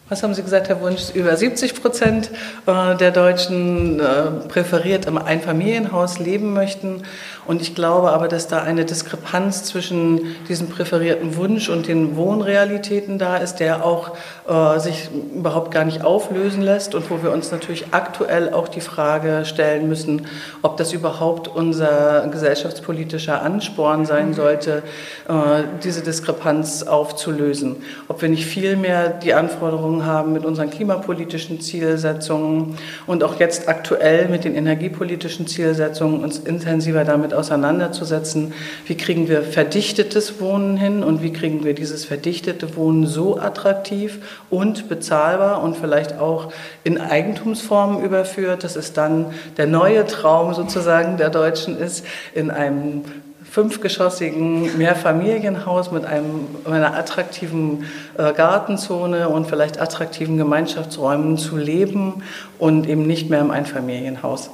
was 0.09 0.23
haben 0.23 0.33
Sie 0.33 0.41
gesagt, 0.41 0.69
Herr 0.69 0.79
Wunsch? 0.79 1.09
Über 1.13 1.35
70 1.35 1.81
Prozent 1.81 2.31
äh, 2.65 2.95
der 2.95 3.11
Deutschen 3.11 3.99
äh, 3.99 4.47
präferiert 4.47 5.05
im 5.05 5.17
Einfamilienhaus 5.17 6.19
leben 6.19 6.53
möchten. 6.53 7.03
Und 7.45 7.61
ich 7.61 7.75
glaube 7.75 8.11
aber, 8.11 8.27
dass 8.27 8.47
da 8.47 8.61
eine 8.61 8.85
Diskrepanz 8.85 9.63
zwischen 9.63 10.35
diesem 10.47 10.69
präferierten 10.69 11.35
Wunsch 11.35 11.69
und 11.69 11.87
den 11.87 12.15
Wohnrealitäten 12.15 13.19
da 13.19 13.37
ist, 13.37 13.57
der 13.57 13.85
auch 13.85 14.11
äh, 14.47 14.79
sich 14.79 15.09
überhaupt 15.35 15.71
gar 15.71 15.83
nicht 15.83 16.03
auflösen 16.03 16.61
lässt 16.61 16.95
und 16.95 17.09
wo 17.09 17.21
wir 17.23 17.31
uns 17.31 17.51
natürlich 17.51 17.87
aktuell 17.91 18.53
auch 18.53 18.67
die 18.67 18.81
Frage 18.81 19.43
stellen 19.45 19.87
müssen, 19.89 20.27
ob 20.61 20.77
das 20.77 20.93
überhaupt 20.93 21.47
unser 21.47 22.27
gesellschaftspolitischer 22.31 23.41
Ansporn 23.41 24.05
sein 24.05 24.33
sollte, 24.33 24.83
äh, 25.27 25.63
diese 25.83 26.01
Diskrepanz 26.01 26.83
aufzulösen. 26.83 27.77
Ob 28.07 28.21
wir 28.21 28.29
nicht 28.29 28.45
vielmehr 28.45 29.09
die 29.09 29.33
Anforderungen 29.33 29.96
haben 30.05 30.33
mit 30.33 30.45
unseren 30.45 30.69
klimapolitischen 30.69 31.61
Zielsetzungen 31.61 32.77
und 33.05 33.23
auch 33.23 33.39
jetzt 33.39 33.67
aktuell 33.67 34.27
mit 34.27 34.43
den 34.43 34.55
energiepolitischen 34.55 35.47
Zielsetzungen 35.47 36.23
uns 36.23 36.39
intensiver 36.39 37.03
damit 37.03 37.33
auseinanderzusetzen, 37.33 38.53
wie 38.85 38.95
kriegen 38.95 39.27
wir 39.27 39.41
verdichtetes 39.41 40.39
Wohnen 40.39 40.77
hin 40.77 41.03
und 41.03 41.21
wie 41.21 41.33
kriegen 41.33 41.63
wir 41.63 41.73
dieses 41.73 42.05
verdichtete 42.05 42.75
Wohnen 42.75 43.05
so 43.05 43.39
attraktiv 43.39 44.19
und 44.49 44.89
bezahlbar 44.89 45.63
und 45.63 45.77
vielleicht 45.77 46.19
auch 46.19 46.51
in 46.83 46.99
Eigentumsformen 46.99 48.03
überführt, 48.03 48.63
dass 48.63 48.75
es 48.75 48.93
dann 48.93 49.27
der 49.57 49.67
neue 49.67 50.05
Traum 50.05 50.53
sozusagen 50.53 51.17
der 51.17 51.29
Deutschen 51.29 51.77
ist, 51.77 52.05
in 52.33 52.51
einem 52.51 53.03
fünfgeschossigen 53.49 54.77
Mehrfamilienhaus 54.77 55.91
mit 55.91 56.05
einem, 56.05 56.47
einer 56.65 56.95
attraktiven 56.95 57.85
äh, 58.17 58.33
Gartenzone 58.33 59.29
und 59.29 59.47
vielleicht 59.47 59.79
attraktiven 59.79 60.37
Gemeinschaftsräumen 60.37 61.37
zu 61.37 61.57
leben 61.57 62.23
und 62.59 62.87
eben 62.87 63.07
nicht 63.07 63.29
mehr 63.29 63.41
im 63.41 63.51
Einfamilienhaus. 63.51 64.49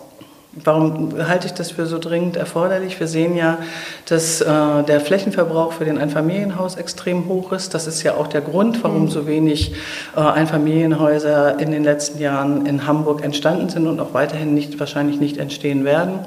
Warum 0.56 1.18
halte 1.28 1.48
ich 1.48 1.54
das 1.54 1.72
für 1.72 1.88
so 1.88 1.98
dringend 1.98 2.38
erforderlich? 2.38 3.00
Wir 3.00 3.08
sehen 3.08 3.36
ja, 3.36 3.58
dass 4.06 4.40
äh, 4.40 4.46
der 4.84 5.02
Flächenverbrauch 5.02 5.74
für 5.74 5.84
den 5.84 5.98
Einfamilienhaus 5.98 6.76
extrem 6.76 7.28
hoch 7.28 7.52
ist. 7.54 7.74
Das 7.74 7.88
ist 7.88 8.04
ja 8.04 8.14
auch 8.14 8.28
der 8.28 8.42
Grund, 8.42 8.84
warum 8.84 9.06
mhm. 9.06 9.10
so 9.10 9.26
wenig 9.26 9.74
äh, 10.16 10.20
Einfamilienhäuser 10.20 11.60
in 11.60 11.72
den 11.72 11.84
letzten 11.84 12.20
Jahren 12.20 12.68
in 12.68 12.86
Hamburg 12.86 13.24
entstanden 13.24 13.70
sind 13.70 13.88
und 13.88 14.00
auch 14.00 14.14
weiterhin 14.14 14.54
nicht, 14.54 14.80
wahrscheinlich 14.80 15.20
nicht 15.20 15.38
entstehen 15.38 15.86
werden. 15.86 16.20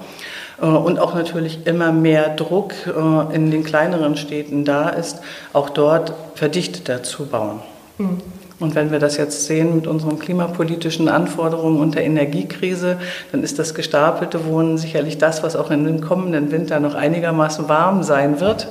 Äh, 0.61 0.67
und 0.67 0.99
auch 0.99 1.15
natürlich 1.15 1.67
immer 1.67 1.93
mehr 1.93 2.31
Druck 2.31 2.73
äh, 2.87 3.35
in 3.35 3.51
den 3.51 3.65
kleineren 3.65 4.17
Städten 4.17 4.65
da 4.65 4.89
ist, 4.89 5.21
auch 5.53 5.71
dort 5.71 6.13
verdichteter 6.35 7.03
zu 7.03 7.27
bauen. 7.27 7.61
Mhm. 7.99 8.23
Und 8.59 8.75
wenn 8.75 8.91
wir 8.91 8.99
das 8.99 9.19
jetzt 9.19 9.45
sehen 9.45 9.77
mit 9.77 9.87
unseren 9.87 10.19
klimapolitischen 10.19 11.09
Anforderungen 11.09 11.79
und 11.79 11.95
der 11.95 12.05
Energiekrise, 12.05 12.97
dann 13.31 13.43
ist 13.43 13.59
das 13.59 13.75
gestapelte 13.75 14.47
Wohnen 14.47 14.79
sicherlich 14.79 15.19
das, 15.19 15.43
was 15.43 15.57
auch 15.57 15.71
in 15.71 15.85
den 15.85 16.01
kommenden 16.01 16.51
Winter 16.51 16.81
noch 16.81 16.95
einigermaßen 16.95 17.69
warm 17.69 18.03
sein 18.03 18.41
wird. 18.41 18.69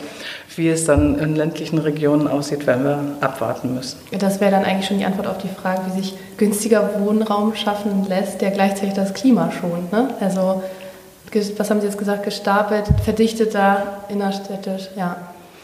Wie 0.56 0.70
es 0.70 0.86
dann 0.86 1.20
in 1.20 1.36
ländlichen 1.36 1.78
Regionen 1.78 2.28
aussieht, 2.28 2.66
werden 2.66 2.84
wir 2.84 3.00
abwarten 3.22 3.76
müssen. 3.76 4.00
Das 4.18 4.42
wäre 4.42 4.52
dann 4.52 4.64
eigentlich 4.64 4.88
schon 4.88 4.98
die 4.98 5.06
Antwort 5.06 5.28
auf 5.28 5.38
die 5.38 5.50
Frage, 5.50 5.82
wie 5.88 6.02
sich 6.02 6.16
günstiger 6.38 6.90
Wohnraum 7.00 7.54
schaffen 7.54 8.08
lässt, 8.08 8.42
der 8.42 8.52
gleichzeitig 8.52 8.94
das 8.94 9.14
Klima 9.14 9.52
schont. 9.52 9.92
Ne? 9.92 10.10
Also, 10.20 10.64
was 11.58 11.70
haben 11.70 11.82
Sie 11.82 11.88
jetzt 11.88 11.98
gesagt, 11.98 12.24
gestapelt, 12.24 12.86
verdichteter, 13.04 14.04
innerstädtisch, 14.10 14.90
ja. 14.96 15.18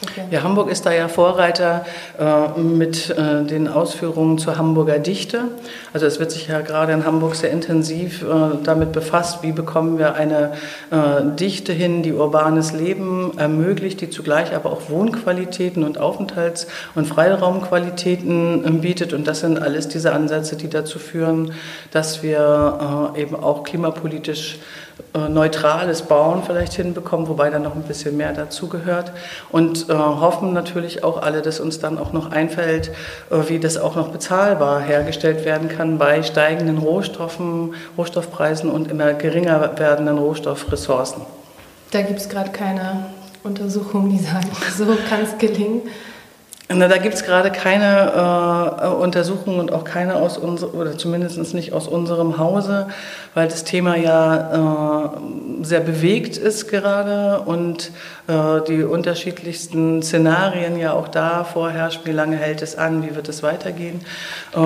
Okay. 0.03 0.23
Ja, 0.31 0.41
Hamburg 0.41 0.71
ist 0.71 0.87
da 0.87 0.91
ja 0.91 1.07
Vorreiter 1.07 1.85
äh, 2.17 2.59
mit 2.59 3.11
äh, 3.11 3.43
den 3.43 3.67
Ausführungen 3.67 4.39
zur 4.39 4.57
Hamburger 4.57 4.97
Dichte. 4.97 5.43
Also 5.93 6.07
es 6.07 6.19
wird 6.19 6.31
sich 6.31 6.47
ja 6.47 6.61
gerade 6.61 6.91
in 6.91 7.05
Hamburg 7.05 7.35
sehr 7.35 7.51
intensiv 7.51 8.23
äh, 8.23 8.25
damit 8.63 8.93
befasst, 8.93 9.43
wie 9.43 9.51
bekommen 9.51 9.99
wir 9.99 10.15
eine 10.15 10.53
äh, 10.89 11.35
Dichte 11.39 11.71
hin, 11.71 12.01
die 12.01 12.13
urbanes 12.13 12.71
Leben 12.73 13.37
ermöglicht, 13.37 14.01
die 14.01 14.09
zugleich 14.09 14.55
aber 14.55 14.71
auch 14.71 14.89
Wohnqualitäten 14.89 15.83
und 15.83 15.99
Aufenthalts- 15.99 16.65
und 16.95 17.05
Freiraumqualitäten 17.05 18.65
äh, 18.65 18.71
bietet. 18.71 19.13
Und 19.13 19.27
das 19.27 19.41
sind 19.41 19.61
alles 19.61 19.87
diese 19.87 20.13
Ansätze, 20.13 20.55
die 20.55 20.69
dazu 20.69 20.97
führen, 20.97 21.53
dass 21.91 22.23
wir 22.23 23.13
äh, 23.15 23.21
eben 23.21 23.35
auch 23.35 23.63
klimapolitisch 23.63 24.57
neutrales 25.13 26.03
Bauen 26.03 26.43
vielleicht 26.45 26.73
hinbekommen, 26.73 27.27
wobei 27.27 27.49
dann 27.49 27.63
noch 27.63 27.75
ein 27.75 27.83
bisschen 27.83 28.15
mehr 28.17 28.33
dazugehört. 28.33 29.11
Und 29.51 29.89
äh, 29.89 29.93
hoffen 29.93 30.53
natürlich 30.53 31.03
auch 31.03 31.21
alle, 31.21 31.41
dass 31.41 31.59
uns 31.59 31.79
dann 31.79 31.97
auch 31.97 32.13
noch 32.13 32.31
einfällt, 32.31 32.91
äh, 33.29 33.49
wie 33.49 33.59
das 33.59 33.77
auch 33.77 33.95
noch 33.95 34.09
bezahlbar 34.09 34.79
hergestellt 34.79 35.43
werden 35.43 35.69
kann 35.69 35.97
bei 35.97 36.23
steigenden 36.23 36.77
Rohstoffen, 36.77 37.73
Rohstoffpreisen 37.97 38.69
und 38.69 38.89
immer 38.89 39.13
geringer 39.13 39.77
werdenden 39.77 40.17
Rohstoffressourcen. 40.17 41.23
Da 41.91 42.01
gibt 42.03 42.19
es 42.19 42.29
gerade 42.29 42.51
keine 42.51 43.07
Untersuchungen, 43.43 44.11
die 44.11 44.19
sagen, 44.23 44.49
so 44.77 44.85
kann 45.09 45.23
es 45.23 45.37
gelingen. 45.37 45.81
Na, 46.73 46.87
da 46.87 46.97
gibt 46.97 47.15
es 47.15 47.23
gerade 47.23 47.51
keine 47.51 48.77
äh, 48.81 48.87
Untersuchungen 48.87 49.59
und 49.59 49.73
auch 49.73 49.83
keine 49.83 50.15
aus 50.15 50.37
unserem, 50.37 50.79
oder 50.79 50.97
zumindest 50.97 51.53
nicht 51.53 51.73
aus 51.73 51.87
unserem 51.87 52.37
Hause, 52.37 52.87
weil 53.33 53.47
das 53.47 53.63
Thema 53.63 53.97
ja 53.97 55.09
äh, 55.13 55.63
sehr 55.63 55.81
bewegt 55.81 56.37
ist 56.37 56.69
gerade 56.69 57.41
und 57.41 57.91
äh, 58.27 58.61
die 58.67 58.83
unterschiedlichsten 58.83 60.01
Szenarien 60.01 60.77
ja 60.77 60.93
auch 60.93 61.07
da 61.07 61.43
vorherrschen. 61.43 62.03
Wie 62.05 62.11
lange 62.11 62.37
hält 62.37 62.61
es 62.61 62.77
an? 62.77 63.03
Wie 63.03 63.15
wird 63.15 63.27
es 63.27 63.43
weitergehen? 63.43 64.01
Äh, 64.53 64.59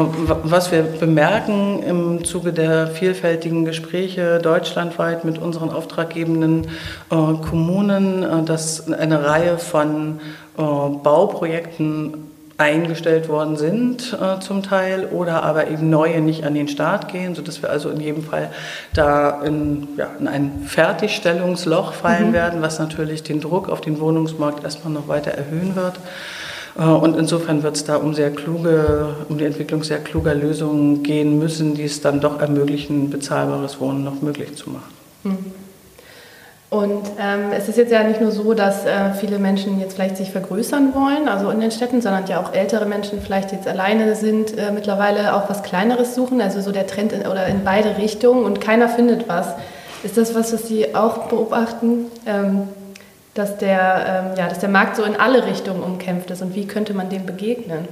was 0.44 0.72
wir 0.72 0.84
bemerken 0.84 1.82
im 1.82 2.24
Zuge 2.24 2.54
der 2.54 2.88
vielfältigen 2.88 3.66
Gespräche 3.66 4.40
deutschlandweit 4.40 5.26
mit 5.26 5.40
unseren 5.40 5.72
auftraggebenden 5.72 6.68
äh, 7.10 7.16
Kommunen, 7.50 8.24
äh, 8.24 8.44
dass 8.44 8.92
eine 8.92 9.26
Reihe 9.26 9.58
von 9.58 10.20
Bauprojekten 10.62 12.26
eingestellt 12.58 13.28
worden 13.28 13.58
sind 13.58 14.18
äh, 14.20 14.40
zum 14.40 14.64
Teil 14.64 15.08
oder 15.08 15.44
aber 15.44 15.68
eben 15.68 15.90
neue 15.90 16.22
nicht 16.22 16.46
an 16.46 16.54
den 16.54 16.70
Start 16.70 17.12
gehen, 17.12 17.36
sodass 17.36 17.62
wir 17.62 17.70
also 17.70 17.90
in 17.90 18.00
jedem 18.00 18.24
Fall 18.24 18.50
da 18.94 19.42
in, 19.44 19.90
ja, 19.98 20.08
in 20.20 20.28
ein 20.28 20.64
Fertigstellungsloch 20.66 21.94
fallen 21.94 22.30
mhm. 22.30 22.34
werden, 22.34 22.62
was 22.62 22.80
natürlich 22.80 23.24
den 23.24 23.42
Druck 23.42 23.68
auf 23.68 23.82
den 23.82 24.00
Wohnungsmarkt 24.00 24.64
erstmal 24.64 24.94
noch 24.94 25.10
weiter 25.10 25.32
erhöhen 25.32 25.76
wird. 25.76 26.00
Äh, 26.78 26.84
und 26.84 27.18
insofern 27.18 27.62
wird 27.62 27.76
es 27.76 27.84
da 27.84 27.98
um 27.98 28.14
sehr 28.14 28.32
kluge, 28.32 29.08
um 29.28 29.38
die 29.38 29.46
Entwicklung 29.46 29.84
sehr 29.84 30.00
kluger 30.00 30.34
Lösungen 30.34 31.04
gehen 31.04 31.38
müssen, 31.38 31.76
die 31.76 31.84
es 31.84 32.00
dann 32.00 32.22
doch 32.22 32.40
ermöglichen, 32.40 33.10
bezahlbares 33.10 33.82
Wohnen 33.82 34.06
noch 34.06 34.22
möglich 34.22 34.56
zu 34.56 34.70
machen. 34.70 34.94
Mhm. 35.24 35.65
Und 36.76 37.04
ähm, 37.18 37.54
es 37.56 37.70
ist 37.70 37.78
jetzt 37.78 37.94
ja 37.94 38.04
nicht 38.04 38.20
nur 38.20 38.32
so, 38.32 38.54
dass 38.54 38.86
äh, 38.86 39.14
viele 39.14 39.40
Menschen 39.40 39.80
jetzt 39.80 39.94
vielleicht 39.94 40.18
sich 40.18 40.32
vergrößern 40.32 40.94
wollen, 40.94 41.30
also 41.30 41.50
in 41.50 41.62
den 41.62 41.72
Städten, 41.72 42.02
sondern 42.02 42.28
ja 42.28 42.42
auch 42.42 42.54
ältere 42.54 42.86
Menschen 42.86 43.22
vielleicht 43.22 43.54
jetzt 43.54 43.66
alleine 43.66 44.14
sind, 44.16 44.58
äh, 44.58 44.72
mittlerweile 44.74 45.36
auch 45.36 45.50
was 45.50 45.64
Kleineres 45.64 46.16
suchen, 46.16 46.42
also 46.42 46.60
so 46.60 46.74
der 46.74 46.86
Trend 46.86 47.14
in, 47.14 47.28
oder 47.28 47.48
in 47.48 47.64
beide 47.64 47.98
Richtungen 47.98 48.44
und 48.44 48.60
keiner 48.60 48.90
findet 48.90 49.30
was. 49.30 49.48
Ist 50.04 50.18
das 50.18 50.36
was, 50.36 50.52
was 50.52 50.68
Sie 50.68 50.94
auch 50.96 51.30
beobachten, 51.30 52.08
ähm, 52.26 52.68
dass, 53.36 53.58
der, 53.58 54.34
ähm, 54.34 54.38
ja, 54.38 54.50
dass 54.50 54.60
der 54.60 54.68
Markt 54.68 54.98
so 54.98 55.04
in 55.04 55.16
alle 55.16 55.46
Richtungen 55.46 55.82
umkämpft 55.82 56.30
ist 56.30 56.42
und 56.42 56.56
wie 56.56 56.68
könnte 56.68 56.94
man 56.94 57.08
dem 57.08 57.26
begegnen? 57.26 57.88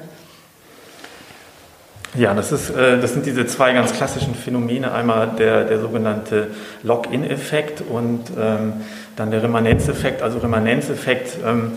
Ja, 2.15 2.36
das, 2.36 2.51
ist, 2.51 2.70
äh, 2.70 3.00
das 3.00 3.13
sind 3.13 3.25
diese 3.25 3.48
zwei 3.48 3.74
ganz 3.74 3.93
klassischen 3.93 4.36
Phänomene. 4.36 4.91
Einmal 4.91 5.32
der, 5.38 5.63
der 5.63 5.79
sogenannte 5.79 6.50
Lock-in-Effekt 6.84 7.82
und 7.82 8.25
ähm, 8.39 8.74
dann 9.15 9.32
der 9.32 9.41
Remanenzeffekt. 9.41 10.22
Also 10.22 10.38
Remanenzeffekt 10.38 11.38
ähm, 11.43 11.72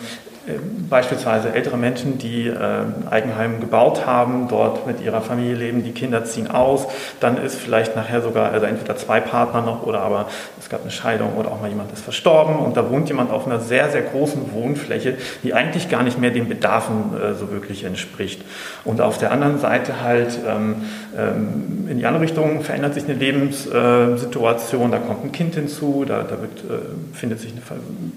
beispielsweise 0.89 1.53
ältere 1.53 1.77
Menschen, 1.77 2.19
die 2.19 2.47
äh, 2.47 2.55
Eigenheim 3.11 3.61
gebaut 3.61 4.07
haben, 4.07 4.47
dort 4.49 4.87
mit 4.87 5.01
ihrer 5.01 5.21
Familie 5.21 5.57
leben, 5.57 5.83
die 5.83 5.93
Kinder 5.93 6.25
ziehen 6.25 6.49
aus, 6.49 6.87
dann 7.21 7.37
ist 7.37 7.57
vielleicht 7.57 7.97
nachher 7.97 8.23
sogar, 8.23 8.53
also 8.53 8.67
entweder 8.67 8.97
zwei 8.97 9.21
Partner 9.21 9.63
noch 9.63 9.85
oder 9.85 10.01
aber 10.01 10.27
es 10.61 10.69
gab 10.69 10.83
eine 10.83 10.91
Scheidung 10.91 11.35
oder 11.37 11.51
auch 11.51 11.61
mal 11.61 11.69
jemand 11.69 11.93
ist 11.93 12.03
verstorben 12.03 12.57
und 12.57 12.77
da 12.77 12.89
wohnt 12.91 13.09
jemand 13.09 13.31
auf 13.31 13.47
einer 13.47 13.61
sehr, 13.61 13.91
sehr 13.91 14.03
großen 14.03 14.53
Wohnfläche, 14.53 15.17
die 15.43 15.53
eigentlich 15.53 15.89
gar 15.89 16.03
nicht 16.03 16.21
mehr 16.21 16.31
den 16.31 16.49
Bedarfen 16.49 17.15
äh, 17.17 17.35
so 17.35 17.51
wirklich 17.51 17.85
entspricht. 17.85 18.43
Und 18.85 19.01
auf 19.01 19.19
der 19.19 19.33
anderen 19.33 19.59
Seite 19.59 20.03
halt 20.03 20.39
ähm, 20.47 20.77
ähm, 21.17 21.89
in 21.89 21.99
die 21.99 22.07
andere 22.07 22.23
Richtung 22.23 22.63
verändert 22.63 22.95
sich 22.95 23.05
eine 23.05 23.15
Lebenssituation, 23.15 24.91
da 24.91 24.99
kommt 24.99 25.25
ein 25.25 25.33
Kind 25.33 25.55
hinzu, 25.55 26.05
da, 26.07 26.23
da 26.23 26.41
wird, 26.41 26.59
äh, 26.61 26.85
findet 27.15 27.41
sich 27.41 27.53
eine, 27.53 27.63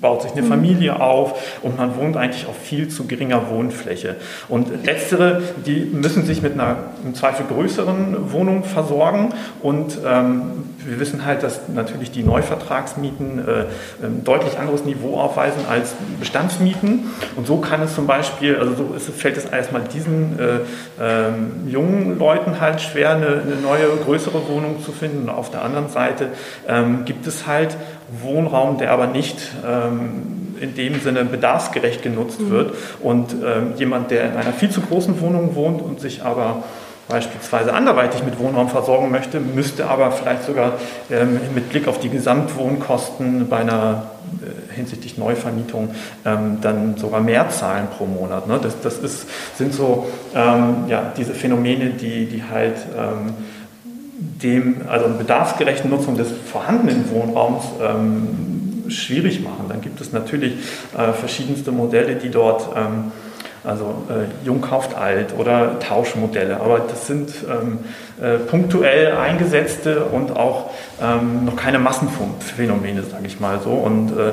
baut 0.02 0.22
sich 0.22 0.32
eine 0.34 0.44
mhm. 0.44 0.48
Familie 0.48 1.02
auf 1.02 1.60
und 1.64 1.78
man 1.78 1.96
wohnt 1.98 2.18
eigentlich 2.20 2.46
auf 2.48 2.58
viel 2.58 2.88
zu 2.90 3.08
geringer 3.08 3.50
Wohnfläche. 3.50 4.16
Und 4.48 4.86
letztere, 4.86 5.42
die 5.66 5.86
müssen 5.86 6.26
sich 6.26 6.42
mit 6.42 6.54
einer 6.54 6.78
im 7.04 7.16
Zweifel 7.16 7.46
größeren 7.46 8.32
Wohnung 8.32 8.64
versorgen 8.64 9.34
und 9.62 9.98
ähm, 10.06 10.70
wir 10.86 11.00
wissen 11.00 11.26
halt, 11.26 11.44
dass 11.44 11.68
natürlich 11.70 12.12
die 12.12 12.24
Neuvertragsmieten 12.24 13.40
äh, 13.40 14.06
ein 14.06 14.24
deutlich 14.24 14.58
anderes 14.58 14.86
Niveau 14.86 15.18
aufweisen 15.20 15.62
als 15.70 15.94
Bestandsmieten. 16.20 17.12
Und 17.36 17.48
so 17.48 17.58
kann 17.58 17.82
es 17.82 17.96
zum 17.96 18.08
Beispiel, 18.08 18.56
also 18.56 18.76
so 18.76 18.94
ist, 18.96 19.10
fällt 19.10 19.38
es 19.38 19.46
erstmal 19.46 19.82
diesen 19.84 20.40
äh, 20.40 20.60
ähm, 21.02 21.68
jungen 21.68 22.18
Leuten 22.18 22.60
halt 22.60 22.82
schwer, 22.82 23.12
eine, 23.12 23.28
eine, 23.28 23.56
neue, 23.62 23.88
größere 24.04 24.48
Wohnung 24.48 24.84
zu 24.84 24.92
finden. 24.92 25.24
Und 25.24 25.30
auf 25.30 25.52
der 25.52 25.64
anderen 25.64 25.90
Seite 25.90 26.30
ähm, 26.68 27.06
gibt 27.06 27.28
es 27.28 27.46
halt 27.46 27.76
Wohnraum, 28.22 28.78
der 28.78 28.92
aber 28.92 29.08
nicht 29.08 29.38
ähm, 29.68 30.49
in 30.60 30.76
dem 30.76 31.00
Sinne 31.00 31.26
bedarfsgerecht 31.26 32.02
genutzt 32.02 32.42
mhm. 32.42 32.50
wird. 32.50 32.74
Und 33.02 33.34
ähm, 33.34 33.74
jemand, 33.78 34.12
der 34.12 34.32
in 34.32 34.38
einer 34.38 34.54
viel 34.54 34.70
zu 34.70 34.82
großen 34.82 35.20
Wohnung 35.22 35.56
wohnt 35.56 35.82
und 35.82 36.00
sich 36.00 36.24
aber 36.24 36.64
beispielsweise 37.10 37.74
anderweitig 37.74 38.24
mit 38.24 38.40
Wohnraum 38.40 38.70
versorgen 38.70 39.10
möchte, 39.10 39.40
müsste 39.40 39.90
aber 39.90 40.12
vielleicht 40.12 40.44
sogar 40.44 40.74
ähm, 41.10 41.40
mit 41.56 41.70
Blick 41.70 41.88
auf 41.88 42.00
die 42.00 42.10
Gesamtwohnkosten 42.10 43.50
bei 43.50 43.58
einer 43.58 44.12
äh, 44.42 44.76
hinsichtlich 44.76 45.18
Neuvermietung 45.18 45.90
ähm, 46.24 46.60
dann 46.62 46.98
sogar 46.98 47.20
mehr 47.20 47.50
zahlen 47.50 47.88
pro 47.98 48.06
Monat. 48.06 48.48
Ne? 48.48 48.60
Das, 48.62 48.80
das 48.82 49.00
ist, 49.00 49.28
sind 49.58 49.74
so 49.74 50.08
ähm, 50.36 50.86
ja, 50.88 51.12
diese 51.18 51.34
Phänomene, 51.34 51.90
die, 51.90 52.28
die 52.28 52.44
halt 52.44 52.78
ähm, 52.96 53.34
dem, 54.20 54.82
also 54.88 55.08
bedarfsgerechten 55.10 55.90
Nutzung 55.90 56.16
des 56.16 56.28
vorhandenen 56.32 57.10
Wohnraums 57.12 57.64
ähm, 57.82 58.49
schwierig 58.90 59.42
machen. 59.42 59.66
Dann 59.70 59.82
gibt 59.82 60.02
es 60.02 60.12
natürlich 60.12 60.54
äh, 60.98 61.14
verschiedenste 61.14 61.72
Modelle, 61.72 62.16
die 62.16 62.30
dort 62.30 62.70
ähm, 62.76 63.12
also 63.64 64.04
äh, 64.10 64.46
Jung 64.46 64.62
kauft 64.62 64.96
alt 64.96 65.34
oder 65.38 65.80
Tauschmodelle. 65.80 66.60
Aber 66.60 66.80
das 66.80 67.08
sind 67.08 67.32
ähm, 67.50 67.80
äh, 68.22 68.38
punktuell 68.38 69.16
eingesetzte 69.16 70.06
und 70.06 70.36
auch 70.36 70.72
ähm, 71.02 71.46
noch 71.46 71.56
keine 71.56 71.80
Massenphänomene, 71.80 73.04
sage 73.04 73.28
ich 73.28 73.40
mal 73.40 73.60
so. 73.62 73.72
Und 73.72 74.12
äh, 74.12 74.32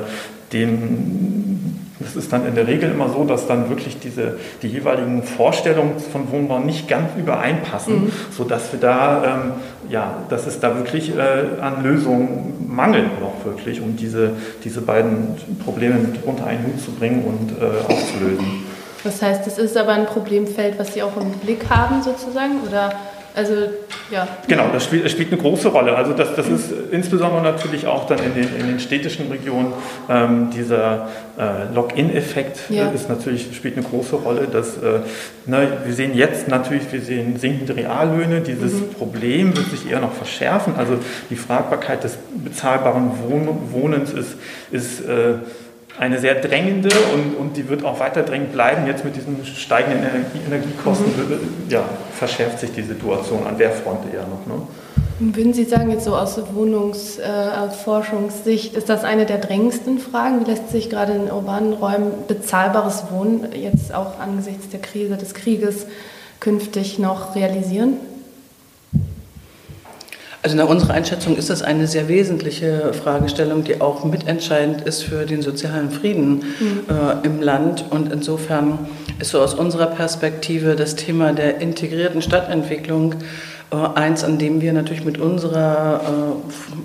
den 0.53 1.76
das 1.99 2.15
ist 2.15 2.31
dann 2.31 2.45
in 2.45 2.55
der 2.55 2.67
Regel 2.67 2.91
immer 2.91 3.09
so, 3.09 3.23
dass 3.23 3.47
dann 3.47 3.69
wirklich 3.69 3.99
diese, 3.99 4.37
die 4.61 4.67
jeweiligen 4.67 5.23
Vorstellungen 5.23 5.99
von 5.99 6.31
Wohnbau 6.31 6.59
nicht 6.59 6.87
ganz 6.87 7.09
übereinpassen, 7.17 8.05
mhm. 8.05 8.11
sodass 8.31 8.71
wir 8.71 8.79
da, 8.79 9.23
ähm, 9.23 9.51
ja, 9.89 10.23
dass 10.29 10.45
es 10.45 10.59
da 10.59 10.75
wirklich 10.75 11.15
äh, 11.15 11.61
an 11.61 11.83
Lösungen 11.83 12.67
mangelt 12.69 13.09
auch 13.23 13.45
wirklich, 13.45 13.81
um 13.81 13.95
diese, 13.95 14.31
diese 14.63 14.81
beiden 14.81 15.35
Probleme 15.63 15.95
mit 15.95 16.23
unter 16.25 16.45
einen 16.45 16.65
Hut 16.65 16.81
zu 16.81 16.91
bringen 16.91 17.23
und 17.23 17.51
äh, 17.61 17.91
aufzulösen. 17.91 18.65
Das 19.03 19.21
heißt, 19.21 19.47
das 19.47 19.57
ist 19.57 19.77
aber 19.77 19.93
ein 19.93 20.05
Problemfeld, 20.05 20.77
was 20.77 20.93
Sie 20.93 21.01
auch 21.01 21.15
im 21.17 21.31
Blick 21.31 21.69
haben 21.69 22.03
sozusagen, 22.03 22.61
oder 22.67 22.91
also, 23.37 23.53
ja. 24.09 24.27
Genau, 24.47 24.69
das 24.73 24.85
spielt, 24.85 25.05
das 25.05 25.11
spielt 25.11 25.31
eine 25.31 25.39
große 25.39 25.67
Rolle. 25.67 25.95
Also 25.95 26.13
das, 26.13 26.33
das 26.35 26.47
ist 26.47 26.73
insbesondere 26.89 27.43
natürlich 27.43 27.85
auch 27.85 28.07
dann 28.07 28.17
in 28.17 28.33
den, 28.33 28.55
in 28.59 28.65
den 28.65 28.79
städtischen 28.79 29.29
Regionen 29.29 29.73
ähm, 30.09 30.49
dieser 30.49 31.09
äh, 31.37 31.71
Login-Effekt 31.71 32.61
ja. 32.69 32.89
ist 32.89 33.09
natürlich, 33.09 33.55
spielt 33.55 33.77
eine 33.77 33.85
große 33.85 34.15
Rolle. 34.15 34.47
Dass, 34.51 34.77
äh, 34.77 35.01
ne, 35.45 35.67
wir 35.85 35.93
sehen 35.93 36.15
jetzt 36.15 36.47
natürlich, 36.47 36.91
wir 36.91 37.01
sehen 37.01 37.37
sinkende 37.37 37.75
Reallöhne. 37.75 38.41
Dieses 38.41 38.73
mhm. 38.73 38.89
Problem 38.89 39.55
wird 39.55 39.69
sich 39.69 39.87
eher 39.87 39.99
noch 39.99 40.13
verschärfen. 40.13 40.73
Also 40.75 40.97
die 41.29 41.35
Fragbarkeit 41.35 42.03
des 42.03 42.17
bezahlbaren 42.43 43.11
Wohn 43.21 43.71
Wohnens 43.71 44.13
ist, 44.13 44.35
ist 44.71 45.01
äh, 45.01 45.35
eine 45.99 46.19
sehr 46.19 46.35
drängende 46.35 46.89
und, 47.13 47.35
und 47.35 47.57
die 47.57 47.67
wird 47.69 47.83
auch 47.83 47.99
weiter 47.99 48.21
drängend 48.23 48.53
bleiben. 48.53 48.85
Jetzt 48.85 49.03
mit 49.03 49.15
diesen 49.15 49.43
steigenden 49.45 49.99
Energie, 49.99 50.39
Energiekosten 50.45 51.07
mhm. 51.07 51.39
ja, 51.69 51.83
verschärft 52.13 52.59
sich 52.59 52.71
die 52.71 52.83
Situation 52.83 53.47
an 53.47 53.57
der 53.57 53.71
Front 53.71 54.13
eher 54.13 54.27
noch. 54.27 54.45
Ne? 54.45 54.61
Würden 55.19 55.53
Sie 55.53 55.63
sagen, 55.63 55.89
jetzt 55.89 56.05
so 56.05 56.15
aus 56.15 56.39
Wohnungsforschungssicht, 56.53 58.75
äh, 58.75 58.77
ist 58.77 58.87
das 58.87 59.03
eine 59.03 59.25
der 59.25 59.39
drängendsten 59.39 59.97
Fragen? 59.97 60.45
Wie 60.45 60.49
lässt 60.49 60.69
sich 60.69 60.91
gerade 60.91 61.13
in 61.13 61.31
urbanen 61.31 61.73
Räumen 61.73 62.11
bezahlbares 62.27 63.05
Wohnen 63.11 63.47
jetzt 63.53 63.95
auch 63.95 64.19
angesichts 64.19 64.69
der 64.69 64.79
Krise, 64.79 65.17
des 65.17 65.33
Krieges 65.33 65.87
künftig 66.39 66.99
noch 66.99 67.33
realisieren? 67.35 67.93
Also 70.43 70.55
nach 70.55 70.69
unserer 70.69 70.93
Einschätzung 70.93 71.35
ist 71.35 71.49
das 71.49 71.61
eine 71.61 71.87
sehr 71.87 72.07
wesentliche 72.07 72.93
Fragestellung, 72.93 73.63
die 73.63 73.81
auch 73.81 74.03
mitentscheidend 74.05 74.81
ist 74.81 75.03
für 75.03 75.25
den 75.25 75.41
sozialen 75.41 75.89
Frieden 75.89 76.43
mhm. 76.59 76.85
äh, 76.89 77.25
im 77.25 77.41
Land. 77.41 77.85
Und 77.89 78.13
insofern 78.13 78.87
ist 79.19 79.31
so 79.31 79.41
aus 79.41 79.55
unserer 79.55 79.87
Perspektive 79.87 80.75
das 80.75 80.95
Thema 80.95 81.33
der 81.33 81.59
integrierten 81.59 82.21
Stadtentwicklung 82.21 83.15
eins, 83.75 84.23
an 84.23 84.37
dem 84.37 84.61
wir 84.61 84.71
natürlich 84.71 85.03
mit 85.03 85.17
unserer 85.17 86.01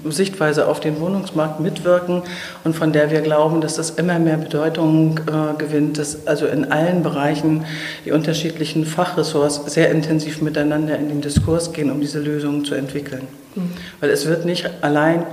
äh, 0.05 0.11
Sichtweise 0.11 0.67
auf 0.67 0.81
den 0.81 0.99
Wohnungsmarkt 0.99 1.61
mitwirken 1.61 2.23
und 2.65 2.75
von 2.75 2.93
der 2.93 3.11
wir 3.13 3.21
glauben, 3.21 3.61
dass 3.61 3.77
das 3.77 3.91
immer 3.91 4.19
mehr 4.19 4.37
Bedeutung 4.37 5.21
äh, 5.21 5.57
gewinnt, 5.59 5.99
dass 5.99 6.27
also 6.27 6.47
in 6.47 6.73
allen 6.73 7.05
Bereichen 7.05 7.65
die 8.05 8.11
unterschiedlichen 8.11 8.85
Fachressorts 8.85 9.73
sehr 9.73 9.91
intensiv 9.93 10.43
miteinander 10.43 10.99
in 10.99 11.09
den 11.09 11.21
Diskurs 11.21 11.73
gehen, 11.73 11.91
um 11.91 12.01
diese 12.01 12.19
Lösungen 12.19 12.65
zu 12.65 12.75
entwickeln. 12.75 13.29
Mhm. 13.55 13.71
Weil 14.01 14.11
es 14.11 14.27
wird 14.27 14.45
nicht 14.45 14.69
allein 14.81 15.25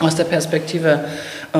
aus 0.00 0.14
der 0.16 0.24
Perspektive 0.24 1.04
äh, 1.52 1.58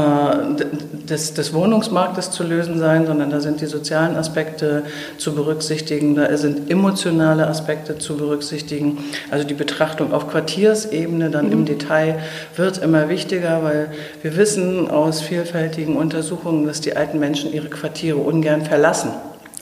des, 1.08 1.34
des, 1.34 1.52
Wohnungsmarktes 1.52 2.30
zu 2.30 2.42
lösen 2.42 2.78
sein, 2.78 3.06
sondern 3.06 3.30
da 3.30 3.40
sind 3.40 3.60
die 3.60 3.66
sozialen 3.66 4.16
Aspekte 4.16 4.82
zu 5.18 5.34
berücksichtigen, 5.34 6.16
da 6.16 6.36
sind 6.36 6.70
emotionale 6.70 7.46
Aspekte 7.46 7.98
zu 7.98 8.16
berücksichtigen. 8.16 8.98
Also 9.30 9.46
die 9.46 9.54
Betrachtung 9.54 10.12
auf 10.12 10.28
Quartiersebene 10.28 11.30
dann 11.30 11.46
mhm. 11.46 11.52
im 11.52 11.64
Detail 11.64 12.18
wird 12.56 12.78
immer 12.78 13.08
wichtiger, 13.08 13.62
weil 13.62 13.90
wir 14.22 14.36
wissen 14.36 14.90
aus 14.90 15.20
vielfältigen 15.20 15.96
Untersuchungen, 15.96 16.66
dass 16.66 16.80
die 16.80 16.96
alten 16.96 17.18
Menschen 17.18 17.52
ihre 17.52 17.68
Quartiere 17.68 18.18
ungern 18.18 18.62
verlassen 18.62 19.10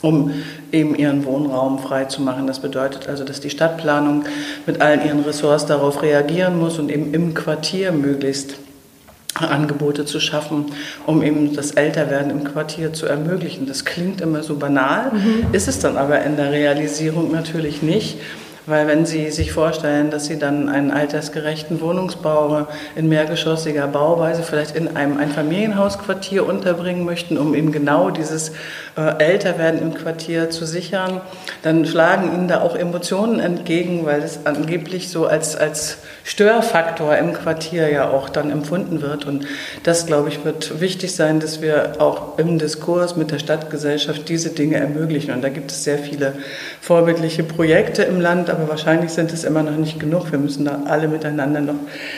um 0.01 0.31
eben 0.71 0.95
ihren 0.95 1.25
Wohnraum 1.25 1.79
frei 1.79 2.05
zu 2.05 2.21
machen. 2.21 2.47
Das 2.47 2.59
bedeutet 2.59 3.07
also, 3.07 3.23
dass 3.23 3.39
die 3.39 3.49
Stadtplanung 3.49 4.25
mit 4.65 4.81
allen 4.81 5.05
ihren 5.05 5.21
Ressorts 5.21 5.65
darauf 5.65 6.01
reagieren 6.01 6.59
muss 6.59 6.79
und 6.79 6.91
eben 6.91 7.13
im 7.13 7.33
Quartier 7.33 7.91
möglichst 7.91 8.55
Angebote 9.35 10.05
zu 10.05 10.19
schaffen, 10.19 10.67
um 11.05 11.21
eben 11.21 11.53
das 11.53 11.71
Älterwerden 11.71 12.31
im 12.31 12.45
Quartier 12.45 12.93
zu 12.93 13.05
ermöglichen. 13.05 13.67
Das 13.67 13.83
klingt 13.83 14.21
immer 14.21 14.43
so 14.43 14.55
banal, 14.55 15.11
mhm. 15.11 15.47
ist 15.51 15.67
es 15.67 15.79
dann 15.79 15.97
aber 15.97 16.23
in 16.23 16.37
der 16.37 16.51
Realisierung 16.51 17.31
natürlich 17.31 17.81
nicht. 17.81 18.17
Weil 18.67 18.87
wenn 18.87 19.05
Sie 19.05 19.29
sich 19.29 19.51
vorstellen, 19.51 20.09
dass 20.09 20.25
Sie 20.25 20.39
dann 20.39 20.69
einen 20.69 20.89
altersgerechten 20.89 21.81
Wohnungsbau 21.81 22.67
in 22.95 23.07
mehrgeschossiger 23.07 23.85
Bauweise 23.87 24.41
vielleicht 24.41 24.75
in 24.75 24.95
einem 24.95 25.17
Einfamilienhausquartier 25.17 26.47
unterbringen 26.47 27.05
möchten, 27.05 27.37
um 27.37 27.53
eben 27.53 27.71
genau 27.71 28.09
dieses 28.09 28.53
äh, 28.97 29.23
Älterwerden 29.23 29.81
im 29.81 29.93
Quartier 29.93 30.49
zu 30.49 30.65
sichern, 30.65 31.21
dann 31.61 31.85
schlagen 31.85 32.33
Ihnen 32.33 32.47
da 32.47 32.61
auch 32.61 32.75
Emotionen 32.75 33.39
entgegen, 33.39 34.05
weil 34.05 34.23
es 34.23 34.47
angeblich 34.47 35.09
so 35.09 35.27
als, 35.27 35.55
als 35.55 35.99
Störfaktor 36.27 37.15
im 37.17 37.33
Quartier 37.33 37.87
ja 37.89 38.09
auch 38.09 38.29
dann 38.29 38.49
empfunden 38.49 39.03
wird. 39.03 39.25
Und 39.25 39.45
das, 39.83 40.07
glaube 40.07 40.29
ich, 40.29 40.43
wird 40.43 40.81
wichtig 40.81 41.13
sein, 41.13 41.39
dass 41.39 41.61
wir 41.61 41.93
auch 41.99 42.39
im 42.39 42.57
Diskurs 42.57 43.15
mit 43.15 43.29
der 43.29 43.37
Stadtgesellschaft 43.37 44.27
diese 44.27 44.49
Dinge 44.49 44.77
ermöglichen. 44.77 45.35
Und 45.35 45.43
da 45.43 45.49
gibt 45.49 45.69
es 45.69 45.83
sehr 45.83 45.99
viele 45.99 46.33
vorbildliche 46.81 47.43
Projekte 47.43 48.01
im 48.01 48.19
Land, 48.19 48.49
aber 48.49 48.67
wahrscheinlich 48.67 49.11
sind 49.11 49.31
es 49.33 49.43
immer 49.43 49.61
noch 49.61 49.77
nicht 49.77 49.99
genug. 49.99 50.31
Wir 50.31 50.39
müssen 50.39 50.65
da 50.65 50.81
alle 50.87 51.07
miteinander 51.07 51.61
noch 51.61 51.75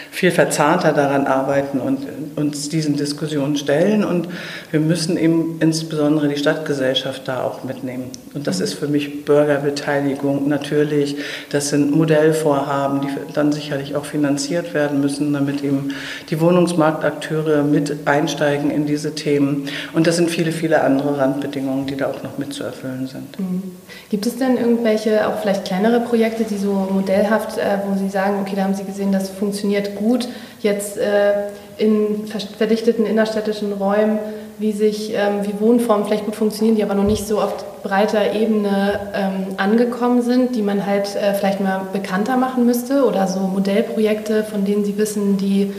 viel 0.09 0.31
verzahnter 0.31 0.93
daran 0.93 1.27
arbeiten 1.27 1.81
und 1.81 2.07
uns 2.37 2.69
diesen 2.69 2.95
Diskussionen 2.95 3.57
stellen. 3.57 4.05
Und 4.05 4.29
wir 4.71 4.79
müssen 4.79 5.17
eben 5.17 5.57
insbesondere 5.59 6.29
die 6.29 6.37
Stadtgesellschaft 6.37 7.27
da 7.27 7.43
auch 7.43 7.65
mitnehmen. 7.65 8.05
Und 8.33 8.47
das 8.47 8.61
ist 8.61 8.75
für 8.75 8.87
mich 8.87 9.25
Bürgerbeteiligung 9.25 10.47
natürlich. 10.47 11.17
Das 11.49 11.69
sind 11.69 11.91
Modellvorhaben, 11.93 13.01
die 13.01 13.33
dann 13.33 13.51
sicherlich 13.51 13.96
auch 13.97 14.05
finanziert 14.05 14.73
werden 14.73 15.01
müssen, 15.01 15.33
damit 15.33 15.63
eben 15.63 15.93
die 16.29 16.39
Wohnungsmarktakteure 16.39 17.63
mit 17.63 17.95
einsteigen 18.05 18.71
in 18.71 18.85
diese 18.85 19.15
Themen. 19.15 19.69
Und 19.93 20.07
das 20.07 20.15
sind 20.15 20.29
viele, 20.29 20.51
viele 20.51 20.81
andere 20.81 21.17
Randbedingungen, 21.17 21.87
die 21.87 21.95
da 21.95 22.07
auch 22.07 22.23
noch 22.23 22.37
mit 22.37 22.53
zu 22.53 22.63
erfüllen 22.63 23.07
sind. 23.07 23.39
Mhm. 23.39 23.63
Gibt 24.09 24.25
es 24.25 24.37
denn 24.37 24.57
irgendwelche, 24.57 25.27
auch 25.27 25.39
vielleicht 25.39 25.65
kleinere 25.65 25.99
Projekte, 26.01 26.43
die 26.43 26.57
so 26.57 26.87
modellhaft, 26.91 27.57
äh, 27.57 27.79
wo 27.85 27.97
Sie 27.97 28.09
sagen, 28.09 28.39
okay, 28.41 28.53
da 28.55 28.63
haben 28.63 28.75
Sie 28.75 28.83
gesehen, 28.83 29.11
das 29.11 29.29
funktioniert 29.29 29.95
gut, 29.95 30.27
jetzt 30.61 30.97
äh, 30.97 31.33
in 31.77 32.27
verdichteten 32.57 33.05
innerstädtischen 33.05 33.73
Räumen, 33.73 34.19
wie 34.59 34.71
sich, 34.71 35.13
ähm, 35.13 35.41
wie 35.43 35.59
Wohnformen 35.59 36.05
vielleicht 36.05 36.25
gut 36.25 36.35
funktionieren, 36.35 36.75
die 36.75 36.83
aber 36.83 36.95
noch 36.95 37.03
nicht 37.03 37.27
so 37.27 37.39
auf 37.39 37.53
breiter 37.83 38.33
Ebene 38.33 38.99
ähm, 39.13 39.55
angekommen 39.57 40.21
sind, 40.21 40.55
die 40.55 40.61
man 40.61 40.85
halt 40.85 41.15
äh, 41.15 41.33
vielleicht 41.33 41.59
mal 41.59 41.81
bekannter 41.93 42.37
machen 42.37 42.65
müsste 42.65 43.05
oder 43.05 43.27
so 43.27 43.39
Modellprojekte, 43.39 44.43
von 44.43 44.65
denen 44.65 44.83
Sie 44.83 44.97
wissen, 44.97 45.37
die, 45.37 45.73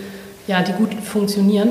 ja, 0.46 0.62
die 0.62 0.72
gut 0.72 0.94
funktionieren? 0.94 1.70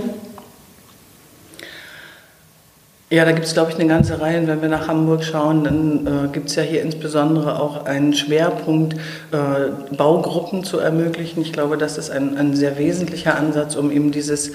Ja, 3.09 3.23
da 3.23 3.31
gibt 3.31 3.45
es, 3.45 3.53
glaube 3.53 3.71
ich, 3.71 3.79
eine 3.79 3.87
ganze 3.87 4.19
Reihe. 4.19 4.41
Und 4.41 4.47
wenn 4.47 4.61
wir 4.61 4.67
nach 4.67 4.89
Hamburg 4.89 5.23
schauen, 5.23 5.63
dann 5.63 6.25
äh, 6.25 6.27
gibt 6.27 6.49
es 6.49 6.55
ja 6.55 6.63
hier 6.63 6.81
insbesondere 6.81 7.57
auch 7.57 7.85
einen 7.85 8.13
Schwerpunkt, 8.13 8.95
äh, 9.31 9.95
Baugruppen 9.95 10.65
zu 10.65 10.79
ermöglichen. 10.79 11.41
Ich 11.41 11.53
glaube, 11.53 11.77
das 11.77 11.97
ist 11.97 12.09
ein, 12.09 12.37
ein 12.37 12.53
sehr 12.53 12.77
wesentlicher 12.77 13.37
Ansatz, 13.37 13.77
um 13.77 13.91
eben 13.91 14.11
dieses 14.11 14.49
äh, 14.49 14.53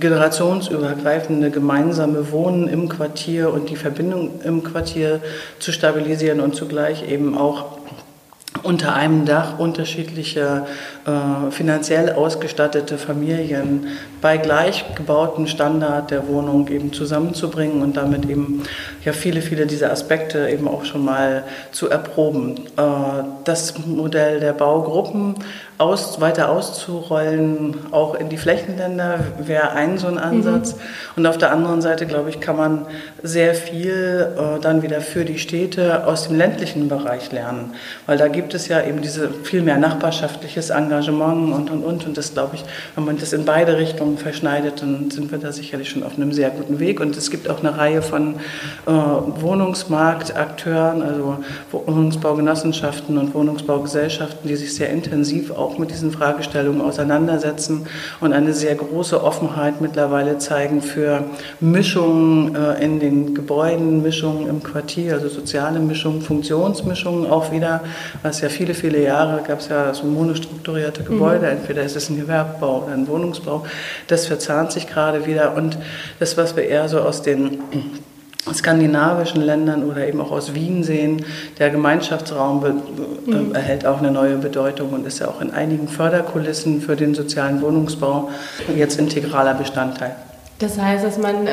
generationsübergreifende 0.00 1.52
gemeinsame 1.52 2.32
Wohnen 2.32 2.66
im 2.66 2.88
Quartier 2.88 3.52
und 3.52 3.70
die 3.70 3.76
Verbindung 3.76 4.40
im 4.42 4.64
Quartier 4.64 5.20
zu 5.60 5.70
stabilisieren 5.70 6.40
und 6.40 6.56
zugleich 6.56 7.08
eben 7.08 7.38
auch 7.38 7.77
unter 8.62 8.94
einem 8.94 9.24
Dach 9.24 9.58
unterschiedliche 9.58 10.66
äh, 11.06 11.50
finanziell 11.50 12.12
ausgestattete 12.12 12.98
Familien 12.98 13.88
bei 14.20 14.36
gleich 14.36 14.84
gebautem 14.94 15.46
Standard 15.46 16.10
der 16.10 16.26
Wohnung 16.26 16.68
eben 16.68 16.92
zusammenzubringen 16.92 17.82
und 17.82 17.96
damit 17.96 18.28
eben 18.28 18.62
ja 19.04 19.12
viele, 19.12 19.42
viele 19.42 19.66
dieser 19.66 19.92
Aspekte 19.92 20.48
eben 20.48 20.68
auch 20.68 20.84
schon 20.84 21.04
mal 21.04 21.44
zu 21.72 21.88
erproben. 21.88 22.56
Äh, 22.76 22.82
das 23.44 23.78
Modell 23.86 24.40
der 24.40 24.52
Baugruppen 24.52 25.36
aus, 25.78 26.20
weiter 26.20 26.50
auszurollen, 26.50 27.76
auch 27.92 28.16
in 28.16 28.28
die 28.28 28.36
Flächenländer, 28.36 29.20
wäre 29.38 29.70
ein 29.70 29.96
so 29.96 30.08
ein 30.08 30.18
Ansatz. 30.18 30.74
Mhm. 30.74 30.80
Und 31.16 31.26
auf 31.26 31.38
der 31.38 31.52
anderen 31.52 31.80
Seite, 31.80 32.06
glaube 32.06 32.30
ich, 32.30 32.40
kann 32.40 32.56
man 32.56 32.86
sehr 33.22 33.54
viel 33.54 34.32
äh, 34.36 34.60
dann 34.60 34.82
wieder 34.82 35.00
für 35.00 35.24
die 35.24 35.38
Städte 35.38 36.04
aus 36.06 36.26
dem 36.26 36.36
ländlichen 36.36 36.88
Bereich 36.88 37.30
lernen. 37.30 37.74
Weil 38.06 38.18
da 38.18 38.26
gibt 38.26 38.54
es 38.54 38.66
ja 38.66 38.82
eben 38.82 39.02
diese 39.02 39.30
viel 39.30 39.62
mehr 39.62 39.78
nachbarschaftliches 39.78 40.70
Engagement 40.70 41.54
und, 41.54 41.70
und, 41.70 41.84
und. 41.84 42.06
Und 42.06 42.18
das, 42.18 42.32
glaube 42.32 42.56
ich, 42.56 42.64
wenn 42.96 43.04
man 43.04 43.16
das 43.16 43.32
in 43.32 43.44
beide 43.44 43.78
Richtungen 43.78 44.18
verschneidet, 44.18 44.82
dann 44.82 45.12
sind 45.12 45.30
wir 45.30 45.38
da 45.38 45.52
sicherlich 45.52 45.90
schon 45.90 46.02
auf 46.02 46.16
einem 46.16 46.32
sehr 46.32 46.50
guten 46.50 46.80
Weg. 46.80 46.98
Und 46.98 47.16
es 47.16 47.30
gibt 47.30 47.48
auch 47.48 47.60
eine 47.60 47.78
Reihe 47.78 48.02
von 48.02 48.34
äh, 48.86 48.90
Wohnungsmarktakteuren, 48.90 51.02
also 51.02 51.36
Wohnungsbaugenossenschaften 51.70 53.16
und 53.16 53.32
Wohnungsbaugesellschaften, 53.32 54.48
die 54.48 54.56
sich 54.56 54.74
sehr 54.74 54.90
intensiv 54.90 55.52
auch 55.52 55.67
auch 55.68 55.78
mit 55.78 55.90
diesen 55.90 56.10
Fragestellungen 56.10 56.80
auseinandersetzen 56.80 57.86
und 58.20 58.32
eine 58.32 58.54
sehr 58.54 58.74
große 58.74 59.22
Offenheit 59.22 59.80
mittlerweile 59.80 60.38
zeigen 60.38 60.80
für 60.80 61.24
Mischungen 61.60 62.54
äh, 62.54 62.82
in 62.82 63.00
den 63.00 63.34
Gebäuden, 63.34 64.02
Mischungen 64.02 64.48
im 64.48 64.62
Quartier, 64.62 65.14
also 65.14 65.28
soziale 65.28 65.78
Mischungen, 65.78 66.22
Funktionsmischungen 66.22 67.30
auch 67.30 67.52
wieder, 67.52 67.82
was 68.22 68.40
ja 68.40 68.48
viele, 68.48 68.72
viele 68.72 69.02
Jahre 69.02 69.42
gab 69.46 69.60
es 69.60 69.68
ja 69.68 69.92
so 69.92 70.06
monostrukturierte 70.06 71.02
Gebäude, 71.04 71.46
mhm. 71.46 71.58
entweder 71.58 71.82
ist 71.82 71.96
es 71.96 72.08
ein 72.08 72.18
Gewerbbau 72.18 72.84
oder 72.84 72.94
ein 72.94 73.06
Wohnungsbau. 73.06 73.66
Das 74.06 74.26
verzahnt 74.26 74.72
sich 74.72 74.86
gerade 74.86 75.26
wieder 75.26 75.54
und 75.54 75.76
das, 76.18 76.36
was 76.36 76.56
wir 76.56 76.64
eher 76.64 76.88
so 76.88 77.00
aus 77.00 77.20
den 77.22 77.58
skandinavischen 78.54 79.42
Ländern 79.42 79.84
oder 79.84 80.06
eben 80.06 80.20
auch 80.20 80.30
aus 80.30 80.54
Wien 80.54 80.82
sehen, 80.84 81.24
der 81.58 81.70
Gemeinschaftsraum 81.70 82.64
äh, 82.64 83.30
mhm. 83.30 83.54
erhält 83.54 83.86
auch 83.86 83.98
eine 83.98 84.10
neue 84.10 84.36
Bedeutung 84.36 84.90
und 84.90 85.06
ist 85.06 85.18
ja 85.18 85.28
auch 85.28 85.40
in 85.40 85.52
einigen 85.52 85.88
Förderkulissen 85.88 86.80
für 86.80 86.96
den 86.96 87.14
sozialen 87.14 87.62
Wohnungsbau 87.62 88.30
jetzt 88.76 88.98
integraler 88.98 89.54
Bestandteil. 89.54 90.16
Das 90.58 90.76
heißt, 90.76 91.04
dass 91.04 91.18
man, 91.18 91.46
äh, 91.46 91.50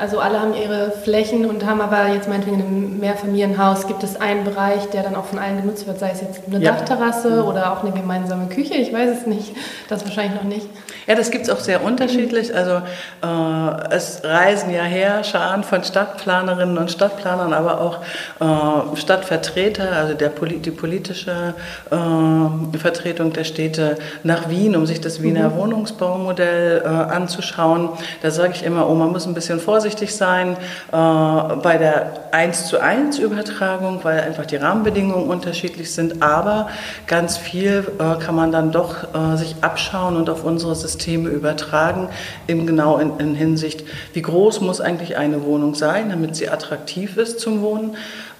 also 0.00 0.20
alle 0.20 0.40
haben 0.40 0.54
ihre 0.54 0.92
Flächen 0.92 1.44
und 1.46 1.66
haben 1.66 1.80
aber 1.80 2.08
jetzt 2.14 2.28
meinetwegen 2.28 2.60
in 2.60 2.66
einem 2.66 3.00
Mehrfamilienhaus, 3.00 3.88
gibt 3.88 4.04
es 4.04 4.20
einen 4.20 4.44
Bereich, 4.44 4.88
der 4.90 5.02
dann 5.02 5.16
auch 5.16 5.24
von 5.24 5.40
allen 5.40 5.60
genutzt 5.60 5.88
wird, 5.88 5.98
sei 5.98 6.10
es 6.10 6.20
jetzt 6.20 6.42
eine 6.46 6.62
ja. 6.62 6.70
Dachterrasse 6.70 7.42
mhm. 7.42 7.48
oder 7.48 7.72
auch 7.72 7.82
eine 7.82 7.90
gemeinsame 7.90 8.46
Küche, 8.46 8.74
ich 8.74 8.92
weiß 8.92 9.18
es 9.18 9.26
nicht, 9.26 9.56
das 9.88 10.04
wahrscheinlich 10.04 10.40
noch 10.40 10.48
nicht. 10.48 10.68
Ja, 11.06 11.14
das 11.14 11.30
gibt 11.30 11.44
es 11.44 11.50
auch 11.50 11.60
sehr 11.60 11.84
unterschiedlich. 11.84 12.54
Also 12.54 12.76
äh, 13.22 13.94
es 13.94 14.22
reisen 14.24 14.70
ja 14.70 14.82
her 14.82 15.22
Scharen 15.22 15.62
von 15.62 15.84
Stadtplanerinnen 15.84 16.78
und 16.78 16.90
Stadtplanern, 16.90 17.52
aber 17.52 17.80
auch 17.80 17.98
äh, 18.40 18.96
Stadtvertreter, 18.96 19.92
also 19.92 20.14
der, 20.14 20.30
die 20.30 20.70
politische 20.70 21.54
äh, 21.90 22.78
Vertretung 22.78 23.34
der 23.34 23.44
Städte 23.44 23.98
nach 24.22 24.48
Wien, 24.48 24.76
um 24.76 24.86
sich 24.86 25.00
das 25.00 25.22
Wiener 25.22 25.50
mhm. 25.50 25.56
Wohnungsbaumodell 25.56 26.82
äh, 26.82 26.88
anzuschauen. 26.88 27.90
Da 28.22 28.30
sage 28.30 28.54
ich 28.54 28.64
immer, 28.64 28.88
oh, 28.88 28.94
man 28.94 29.12
muss 29.12 29.26
ein 29.26 29.34
bisschen 29.34 29.60
vorsichtig 29.60 30.16
sein 30.16 30.56
äh, 30.90 30.96
bei 30.96 31.76
der 31.78 32.28
1 32.32 32.66
zu 32.66 32.80
1 32.80 33.18
Übertragung, 33.18 34.00
weil 34.04 34.20
einfach 34.20 34.46
die 34.46 34.56
Rahmenbedingungen 34.56 35.28
unterschiedlich 35.28 35.92
sind. 35.92 36.22
Aber 36.22 36.68
ganz 37.06 37.36
viel 37.36 37.84
äh, 37.98 38.24
kann 38.24 38.34
man 38.34 38.52
dann 38.52 38.72
doch 38.72 38.94
sich 39.36 39.56
abschauen 39.60 40.16
und 40.16 40.30
auf 40.30 40.44
unsere 40.44 40.74
Systeme 40.74 40.93
Systeme 40.94 41.28
übertragen, 41.28 42.08
eben 42.46 42.66
genau 42.66 42.98
in, 42.98 43.18
in 43.18 43.34
Hinsicht, 43.34 43.84
wie 44.12 44.22
groß 44.22 44.60
muss 44.60 44.80
eigentlich 44.80 45.16
eine 45.16 45.42
Wohnung 45.42 45.74
sein, 45.74 46.10
damit 46.10 46.36
sie 46.36 46.48
attraktiv 46.48 47.16
ist 47.16 47.40
zum 47.40 47.62
Wohnen 47.62 47.96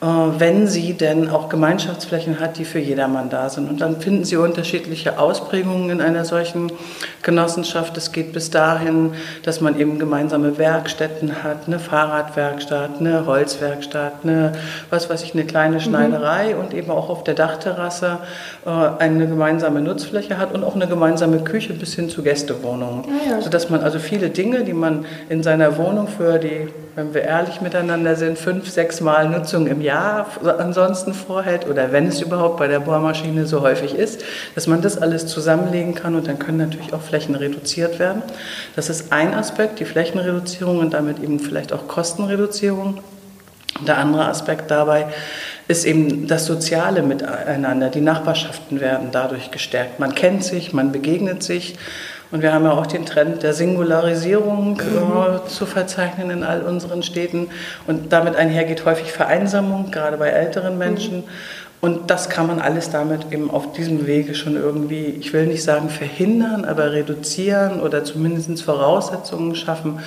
wenn 0.07 0.67
sie 0.67 0.93
denn 0.93 1.31
auch 1.31 1.49
Gemeinschaftsflächen 1.49 2.39
hat, 2.39 2.59
die 2.59 2.65
für 2.65 2.79
jedermann 2.79 3.31
da 3.31 3.49
sind. 3.49 3.71
Und 3.71 3.81
dann 3.81 4.01
finden 4.01 4.25
Sie 4.25 4.37
unterschiedliche 4.37 5.19
Ausprägungen 5.19 5.89
in 5.89 6.01
einer 6.01 6.25
solchen 6.25 6.71
Genossenschaft. 7.23 7.97
Es 7.97 8.13
geht 8.13 8.33
bis 8.33 8.51
dahin, 8.51 9.13
dass 9.45 9.61
man 9.61 9.79
eben 9.79 9.99
gemeinsame 9.99 10.59
Werkstätten 10.59 11.43
hat, 11.43 11.67
eine 11.67 11.79
Fahrradwerkstatt, 11.79 13.01
eine 13.01 13.25
Holzwerkstatt, 13.25 14.13
eine, 14.25 14.53
was 14.91 15.09
weiß 15.09 15.23
ich, 15.23 15.33
eine 15.33 15.45
kleine 15.45 15.77
mhm. 15.77 15.81
Schneiderei 15.81 16.55
mhm. 16.55 16.61
und 16.61 16.75
eben 16.75 16.91
auch 16.91 17.09
auf 17.09 17.25
der 17.25 17.35
Dachterrasse 17.35 18.19
äh, 18.67 18.71
eine 18.71 19.27
gemeinsame 19.27 19.81
Nutzfläche 19.81 20.37
hat 20.37 20.53
und 20.53 20.65
auch 20.65 20.75
eine 20.75 20.87
gemeinsame 20.87 21.39
Küche 21.39 21.73
bis 21.73 21.95
hin 21.95 22.11
zu 22.11 22.23
Gästewohnungen. 22.23 23.05
Ja, 23.05 23.37
ja. 23.37 23.41
Sodass 23.41 23.71
man 23.71 23.81
also 23.81 23.99
viele 23.99 24.29
Dinge, 24.29 24.65
die 24.65 24.75
man 24.75 25.07
in 25.31 25.43
seiner 25.43 25.79
Wohnung 25.79 26.09
für 26.09 26.39
die, 26.39 26.69
wenn 26.97 27.13
wir 27.13 27.23
ehrlich 27.23 27.61
miteinander 27.61 28.15
sind, 28.15 28.39
fünf, 28.39 28.71
sechs 28.71 29.01
Mal 29.01 29.29
Nutzung 29.29 29.67
im 29.67 29.81
Jahr 29.81 30.27
ansonsten 30.59 31.13
vorhält 31.13 31.67
oder 31.67 31.91
wenn 31.91 32.07
es 32.07 32.21
überhaupt 32.21 32.59
bei 32.59 32.69
der 32.69 32.81
Bohrmaschine 32.81 33.47
so 33.47 33.63
häufig 33.63 33.95
ist, 33.95 34.25
dass 34.55 34.67
man 34.67 34.81
das 34.81 34.99
alles 34.99 35.27
zusammenlegen 35.27 35.95
kann 35.95 36.15
und 36.15 36.29
dann 36.29 36.39
können 36.39 36.59
natürlich 36.59 36.93
auch 36.93 37.03
Flächen 37.03 37.35
reduziert 37.35 37.99
werden. 37.99 38.23
Das 38.77 38.91
ist 38.91 39.13
ein 39.13 39.35
Aspekt, 39.35 39.81
die 39.81 39.85
Flächenreduzierung 39.85 40.79
und 40.79 40.95
damit 40.95 41.19
eben 41.19 41.41
vielleicht 41.41 41.73
auch 41.73 41.89
Kostenreduzierung. 41.89 43.01
Der 43.85 43.99
andere 43.99 44.27
Aspekt 44.27 44.71
dabei 44.71 45.07
ist 45.67 45.85
eben 45.85 46.29
das 46.29 46.47
Soziale 46.47 47.03
miteinander. 47.03 47.89
Die 47.89 48.03
Nachbarschaften 48.03 48.81
werden 48.81 49.09
dadurch 49.11 49.51
gestärkt. 49.51 49.99
Man 49.99 50.15
kennt 50.15 50.45
sich, 50.45 50.73
man 50.73 50.93
begegnet 50.93 51.43
sich. 51.43 51.77
Und 52.31 52.43
wir 52.43 52.53
haben 52.53 52.65
ja 52.65 52.73
auch 52.73 52.87
den 52.87 53.07
Trend 53.07 53.43
der 53.43 53.55
Singularisierung 53.55 54.81
äh, 54.81 54.85
mhm. 54.85 55.49
zu 55.49 55.67
verzeichnen 55.67 56.31
in 56.31 56.43
all 56.43 56.63
unseren 56.63 57.03
Städten. 57.03 57.49
Und 57.87 58.13
damit 58.13 58.37
einhergeht 58.37 58.85
häufig 58.85 59.13
Vereinsamung, 59.13 59.91
gerade 59.91 60.17
bei 60.17 60.29
älteren 60.29 60.79
Menschen. 60.79 61.19
Mhm. 61.19 61.25
Und 61.81 62.11
das 62.11 62.31
kann 62.31 62.47
man 62.47 62.61
alles 62.61 62.89
damit 62.89 63.31
eben 63.31 63.51
auf 63.51 63.73
diesem 63.73 64.07
Wege 64.07 64.35
schon 64.35 64.57
irgendwie, 64.57 65.05
ich 65.05 65.35
will 65.35 65.47
nicht 65.47 65.63
sagen 65.63 65.91
verhindern, 65.91 66.65
aber 66.65 66.93
reduzieren 66.93 67.81
oder 67.81 68.05
zumindest 68.05 68.63
Voraussetzungen 68.63 69.55
schaffen, 69.55 69.99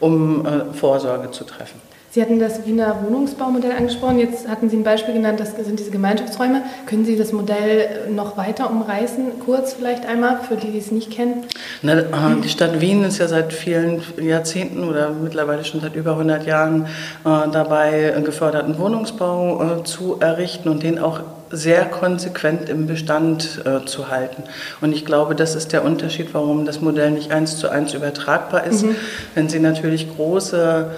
um 0.00 0.46
äh, 0.46 0.72
Vorsorge 0.72 1.30
zu 1.32 1.44
treffen. 1.44 1.78
Sie 2.16 2.22
hatten 2.22 2.38
das 2.38 2.64
Wiener 2.64 2.96
Wohnungsbaumodell 3.04 3.72
angesprochen. 3.72 4.18
Jetzt 4.18 4.48
hatten 4.48 4.70
Sie 4.70 4.78
ein 4.78 4.84
Beispiel 4.84 5.12
genannt, 5.12 5.38
das 5.38 5.54
sind 5.54 5.78
diese 5.78 5.90
Gemeinschaftsräume. 5.90 6.62
Können 6.86 7.04
Sie 7.04 7.14
das 7.18 7.30
Modell 7.30 8.08
noch 8.10 8.38
weiter 8.38 8.70
umreißen, 8.70 9.32
kurz 9.44 9.74
vielleicht 9.74 10.06
einmal, 10.06 10.38
für 10.48 10.56
die, 10.56 10.70
die 10.70 10.78
es 10.78 10.90
nicht 10.90 11.10
kennen? 11.10 11.44
Na, 11.82 11.92
äh, 11.92 12.04
die 12.42 12.48
Stadt 12.48 12.80
Wien 12.80 13.04
ist 13.04 13.18
ja 13.18 13.28
seit 13.28 13.52
vielen 13.52 14.00
Jahrzehnten 14.18 14.88
oder 14.88 15.10
mittlerweile 15.10 15.62
schon 15.62 15.82
seit 15.82 15.94
über 15.94 16.12
100 16.12 16.46
Jahren 16.46 16.86
äh, 16.86 17.50
dabei, 17.52 18.14
einen 18.14 18.24
geförderten 18.24 18.78
Wohnungsbau 18.78 19.80
äh, 19.80 19.84
zu 19.84 20.16
errichten 20.18 20.70
und 20.70 20.82
den 20.82 20.98
auch 20.98 21.20
sehr 21.50 21.84
konsequent 21.84 22.70
im 22.70 22.86
Bestand 22.86 23.60
äh, 23.66 23.84
zu 23.84 24.08
halten. 24.08 24.42
Und 24.80 24.94
ich 24.94 25.04
glaube, 25.04 25.34
das 25.34 25.54
ist 25.54 25.74
der 25.74 25.84
Unterschied, 25.84 26.28
warum 26.32 26.64
das 26.64 26.80
Modell 26.80 27.10
nicht 27.10 27.30
eins 27.30 27.58
zu 27.58 27.68
eins 27.68 27.92
übertragbar 27.92 28.64
ist. 28.64 28.84
Mhm. 28.84 28.96
Wenn 29.34 29.50
Sie 29.50 29.60
natürlich 29.60 30.08
große 30.16 30.90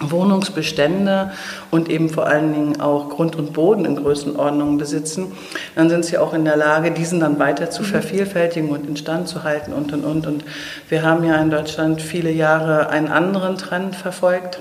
Wohnungsbestände 0.00 1.32
und 1.70 1.88
eben 1.88 2.08
vor 2.08 2.26
allen 2.26 2.52
Dingen 2.52 2.80
auch 2.80 3.08
Grund 3.08 3.36
und 3.36 3.52
Boden 3.52 3.84
in 3.84 3.96
Größenordnungen 3.96 4.78
besitzen, 4.78 5.32
dann 5.74 5.90
sind 5.90 6.04
sie 6.04 6.18
auch 6.18 6.34
in 6.34 6.44
der 6.44 6.56
Lage, 6.56 6.92
diesen 6.92 7.20
dann 7.20 7.38
weiter 7.38 7.70
zu 7.70 7.82
mhm. 7.82 7.86
vervielfältigen 7.86 8.70
und 8.70 8.88
instand 8.88 9.28
zu 9.28 9.44
halten 9.44 9.72
und 9.72 9.92
und 9.92 10.04
und. 10.04 10.26
Und 10.26 10.44
wir 10.88 11.02
haben 11.02 11.24
ja 11.24 11.36
in 11.36 11.50
Deutschland 11.50 12.00
viele 12.00 12.30
Jahre 12.30 12.90
einen 12.90 13.08
anderen 13.08 13.56
Trend 13.56 13.96
verfolgt 13.96 14.58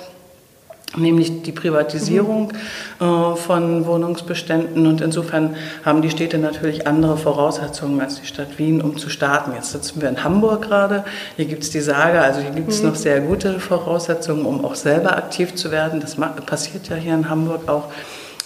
nämlich 0.97 1.43
die 1.43 1.51
Privatisierung 1.51 2.53
äh, 2.99 3.35
von 3.35 3.85
Wohnungsbeständen. 3.85 4.87
Und 4.87 5.01
insofern 5.01 5.55
haben 5.85 6.01
die 6.01 6.09
Städte 6.09 6.37
natürlich 6.37 6.87
andere 6.87 7.17
Voraussetzungen 7.17 8.01
als 8.01 8.19
die 8.19 8.27
Stadt 8.27 8.57
Wien, 8.57 8.81
um 8.81 8.97
zu 8.97 9.09
starten. 9.09 9.51
Jetzt 9.55 9.71
sitzen 9.71 10.01
wir 10.01 10.09
in 10.09 10.23
Hamburg 10.23 10.63
gerade. 10.63 11.03
Hier 11.35 11.45
gibt 11.45 11.63
es 11.63 11.69
die 11.69 11.81
Sage, 11.81 12.21
also 12.21 12.41
hier 12.41 12.51
gibt 12.51 12.69
es 12.69 12.81
mhm. 12.81 12.89
noch 12.89 12.95
sehr 12.95 13.21
gute 13.21 13.59
Voraussetzungen, 13.59 14.45
um 14.45 14.65
auch 14.65 14.75
selber 14.75 15.17
aktiv 15.17 15.55
zu 15.55 15.71
werden. 15.71 15.99
Das 15.99 16.15
passiert 16.45 16.89
ja 16.89 16.95
hier 16.95 17.13
in 17.13 17.29
Hamburg 17.29 17.67
auch. 17.67 17.89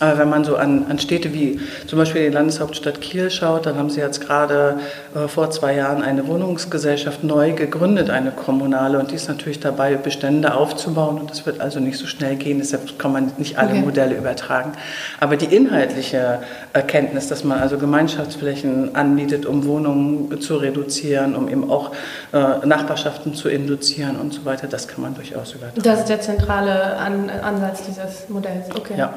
Aber 0.02 0.18
wenn 0.18 0.30
man 0.30 0.44
so 0.44 0.56
an, 0.56 0.88
an 0.90 0.98
Städte 0.98 1.32
wie 1.32 1.60
zum 1.86 2.00
Beispiel 2.00 2.24
die 2.24 2.34
Landeshauptstadt 2.34 3.02
Kiel 3.02 3.30
schaut, 3.30 3.68
dann 3.68 3.78
haben 3.78 3.92
sie 3.92 4.00
jetzt 4.00 4.20
gerade 4.20 4.80
äh, 5.14 5.28
vor 5.28 5.52
zwei 5.52 5.76
Jahren 5.76 6.02
eine 6.02 6.28
Wohnungsgesellschaft 6.28 7.24
neu 7.24 7.54
gegründet, 7.54 8.10
eine 8.10 8.32
kommunale. 8.32 8.98
Und 8.98 9.12
die 9.12 9.16
ist 9.16 9.28
natürlich 9.28 9.60
dabei, 9.60 9.96
Bestände 9.96 10.56
aufzubauen. 10.56 11.20
Und 11.20 11.30
das 11.30 11.46
wird 11.46 11.62
also 11.62 11.80
nicht 11.80 12.00
so 12.00 12.08
schnell 12.08 12.36
gehen. 12.36 12.58
Deshalb 12.58 12.98
kann 12.98 13.12
man 13.14 13.32
nicht 13.38 13.60
alle 13.60 13.70
okay. 13.70 13.82
Modelle 13.82 14.16
übertragen. 14.16 14.72
Aber 15.20 15.38
die 15.38 15.56
inhaltliche 15.56 16.40
Erkenntnis, 16.74 17.28
dass 17.28 17.44
man 17.44 17.60
also 17.60 17.78
Gemeinschaftsflächen 17.78 18.96
anbietet, 18.96 19.46
um 19.46 19.66
Wohnungen 19.66 20.42
zu 20.42 20.58
reduzieren, 20.58 21.36
um 21.36 21.48
eben 21.48 21.70
auch 21.70 21.92
äh, 22.34 22.66
Nachbarschaften 22.66 23.36
zu 23.36 23.50
induzieren 23.50 24.16
und 24.16 24.34
so 24.34 24.46
weiter, 24.46 24.66
das 24.66 24.88
kann 24.88 25.04
man 25.04 25.14
durchaus 25.14 25.54
übertragen. 25.54 25.84
Das 25.84 26.00
ist 26.00 26.10
der 26.10 26.22
zentrale 26.22 26.98
An 26.98 27.30
Ansatz 27.30 27.84
dieses 27.84 28.30
Modells. 28.30 28.66
Okay. 28.76 28.96
Ja. 28.98 29.14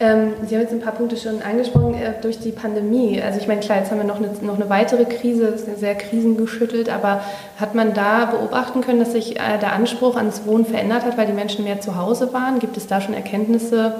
Ähm, 0.00 0.32
Sie 0.44 0.56
haben 0.56 0.62
jetzt 0.62 0.72
ein 0.72 0.80
paar 0.80 0.94
Punkte 0.94 1.16
schon 1.16 1.40
angesprochen 1.40 1.94
äh, 1.94 2.14
durch 2.20 2.40
die 2.40 2.50
Pandemie. 2.50 3.22
Also 3.22 3.38
ich 3.38 3.46
meine, 3.46 3.60
klar, 3.60 3.78
jetzt 3.78 3.92
haben 3.92 3.98
wir 3.98 4.04
noch 4.04 4.16
eine, 4.16 4.28
noch 4.42 4.56
eine 4.56 4.68
weitere 4.68 5.04
Krise, 5.04 5.44
ist 5.46 5.78
sehr 5.78 5.94
krisengeschüttelt, 5.94 6.88
aber 6.88 7.20
hat 7.60 7.76
man 7.76 7.94
da 7.94 8.24
beobachten 8.24 8.80
können, 8.80 8.98
dass 8.98 9.12
sich 9.12 9.38
äh, 9.38 9.58
der 9.60 9.72
Anspruch 9.72 10.16
ans 10.16 10.46
Wohnen 10.46 10.66
verändert 10.66 11.04
hat, 11.04 11.16
weil 11.16 11.26
die 11.26 11.32
Menschen 11.32 11.64
mehr 11.64 11.80
zu 11.80 11.96
Hause 11.96 12.32
waren? 12.32 12.58
Gibt 12.58 12.76
es 12.76 12.88
da 12.88 13.00
schon 13.00 13.14
Erkenntnisse, 13.14 13.96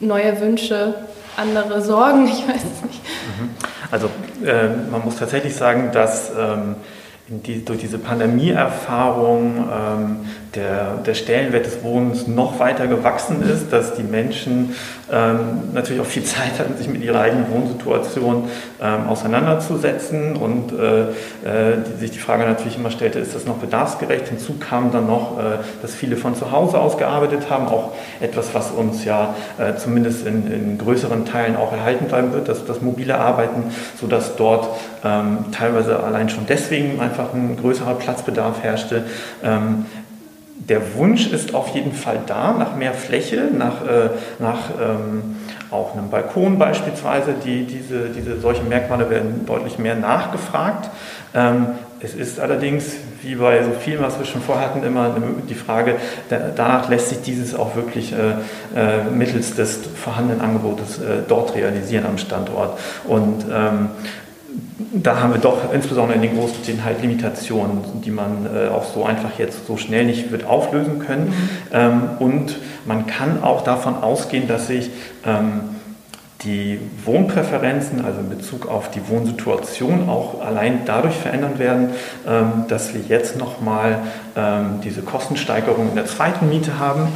neue 0.00 0.38
Wünsche, 0.40 0.94
andere 1.38 1.80
Sorgen? 1.80 2.26
Ich 2.26 2.46
weiß 2.46 2.62
es 2.62 2.84
nicht. 2.84 3.00
Mhm. 3.38 3.50
Also 3.90 4.08
äh, 4.44 4.68
man 4.90 5.02
muss 5.02 5.16
tatsächlich 5.16 5.56
sagen, 5.56 5.90
dass 5.92 6.30
ähm, 6.38 6.76
die, 7.28 7.64
durch 7.64 7.78
diese 7.78 7.98
Pandemieerfahrung 7.98 9.64
ähm, 9.72 10.16
der, 10.54 10.98
der 11.06 11.14
Stellenwert 11.14 11.66
des 11.66 11.82
Wohnens 11.82 12.26
noch 12.26 12.58
weiter 12.58 12.86
gewachsen 12.86 13.42
ist, 13.42 13.72
dass 13.72 13.94
die 13.94 14.02
Menschen 14.02 14.74
ähm, 15.10 15.72
natürlich 15.72 16.00
auch 16.02 16.06
viel 16.06 16.24
Zeit 16.24 16.58
hatten, 16.58 16.76
sich 16.76 16.88
mit 16.88 17.02
ihrer 17.02 17.20
eigenen 17.20 17.50
Wohnsituation 17.50 18.48
ähm, 18.80 19.08
auseinanderzusetzen 19.08 20.36
und 20.36 20.72
äh, 20.72 21.02
äh, 21.02 21.78
die, 21.86 22.00
sich 22.00 22.10
die 22.10 22.18
Frage 22.18 22.44
natürlich 22.44 22.76
immer 22.76 22.90
stellte, 22.90 23.18
ist 23.18 23.34
das 23.34 23.46
noch 23.46 23.56
bedarfsgerecht? 23.56 24.28
Hinzu 24.28 24.54
kam 24.58 24.92
dann 24.92 25.06
noch, 25.06 25.38
äh, 25.38 25.58
dass 25.80 25.94
viele 25.94 26.16
von 26.16 26.34
zu 26.34 26.52
Hause 26.52 26.78
aus 26.78 26.98
gearbeitet 26.98 27.50
haben, 27.50 27.66
auch 27.68 27.92
etwas, 28.20 28.54
was 28.54 28.70
uns 28.70 29.04
ja 29.04 29.34
äh, 29.58 29.76
zumindest 29.76 30.26
in, 30.26 30.50
in, 30.50 30.78
größeren 30.78 31.26
Teilen 31.26 31.56
auch 31.56 31.72
erhalten 31.72 32.06
bleiben 32.06 32.32
wird, 32.32 32.48
dass 32.48 32.64
das 32.64 32.80
mobile 32.80 33.18
Arbeiten, 33.18 33.64
sodass 34.00 34.36
dort 34.36 34.68
ähm, 35.04 35.46
teilweise 35.52 36.02
allein 36.02 36.28
schon 36.28 36.46
deswegen 36.46 37.00
einfach 37.00 37.32
ein 37.34 37.56
größerer 37.60 37.94
Platzbedarf 37.94 38.62
herrschte. 38.62 39.04
Ähm, 39.42 39.86
der 40.68 40.94
Wunsch 40.94 41.26
ist 41.26 41.54
auf 41.54 41.74
jeden 41.74 41.92
Fall 41.92 42.20
da 42.26 42.52
nach 42.52 42.76
mehr 42.76 42.94
Fläche, 42.94 43.48
nach, 43.56 43.84
äh, 43.84 44.10
nach 44.38 44.70
ähm, 44.80 45.36
auch 45.70 45.94
einem 45.94 46.10
Balkon 46.10 46.58
beispielsweise. 46.58 47.34
Die, 47.44 47.64
diese, 47.64 48.10
diese, 48.10 48.40
solche 48.40 48.62
Merkmale 48.62 49.10
werden 49.10 49.44
deutlich 49.46 49.78
mehr 49.78 49.96
nachgefragt. 49.96 50.90
Ähm, 51.34 51.66
es 52.00 52.14
ist 52.14 52.40
allerdings, 52.40 52.96
wie 53.22 53.36
bei 53.36 53.62
so 53.62 53.70
vielem, 53.70 54.02
was 54.02 54.18
wir 54.18 54.26
schon 54.26 54.42
vorher 54.42 54.66
hatten, 54.66 54.84
immer 54.84 55.14
die 55.48 55.54
Frage, 55.54 55.96
danach 56.28 56.88
lässt 56.88 57.10
sich 57.10 57.22
dieses 57.22 57.54
auch 57.54 57.76
wirklich 57.76 58.12
äh, 58.12 58.16
äh, 58.76 59.04
mittels 59.04 59.54
des 59.54 59.78
vorhandenen 59.94 60.40
Angebotes 60.40 60.98
äh, 60.98 61.22
dort 61.26 61.54
realisieren 61.54 62.04
am 62.06 62.18
Standort. 62.18 62.78
Und 63.04 63.44
ähm, 63.52 63.90
da 64.92 65.20
haben 65.20 65.32
wir 65.32 65.40
doch 65.40 65.72
insbesondere 65.72 66.16
in 66.16 66.22
den 66.22 66.36
Großstädten 66.36 66.84
halt 66.84 67.00
Limitationen, 67.00 67.78
die 68.04 68.10
man 68.10 68.46
äh, 68.46 68.68
auch 68.68 68.84
so 68.84 69.04
einfach 69.04 69.38
jetzt 69.38 69.66
so 69.66 69.76
schnell 69.76 70.04
nicht 70.04 70.30
wird 70.30 70.44
auflösen 70.44 70.98
können. 70.98 71.28
Mhm. 71.28 71.34
Ähm, 71.72 72.02
und 72.18 72.56
man 72.84 73.06
kann 73.06 73.42
auch 73.42 73.64
davon 73.64 73.96
ausgehen, 73.96 74.48
dass 74.48 74.66
sich 74.66 74.90
ähm, 75.24 75.71
die 76.44 76.80
Wohnpräferenzen, 77.04 78.04
also 78.04 78.20
in 78.20 78.28
Bezug 78.28 78.68
auf 78.68 78.90
die 78.90 79.06
Wohnsituation, 79.08 80.08
auch 80.08 80.40
allein 80.40 80.80
dadurch 80.84 81.14
verändern 81.14 81.58
werden, 81.58 81.90
ähm, 82.26 82.64
dass 82.68 82.94
wir 82.94 83.00
jetzt 83.00 83.38
nochmal 83.38 83.98
ähm, 84.36 84.80
diese 84.82 85.02
Kostensteigerung 85.02 85.90
in 85.90 85.94
der 85.94 86.06
zweiten 86.06 86.48
Miete 86.48 86.78
haben 86.78 87.08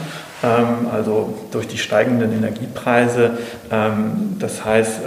ähm, 0.42 0.88
also 0.92 1.34
durch 1.50 1.66
die 1.66 1.78
steigenden 1.78 2.32
Energiepreise. 2.32 3.38
Das 4.38 4.64
heißt, 4.64 5.00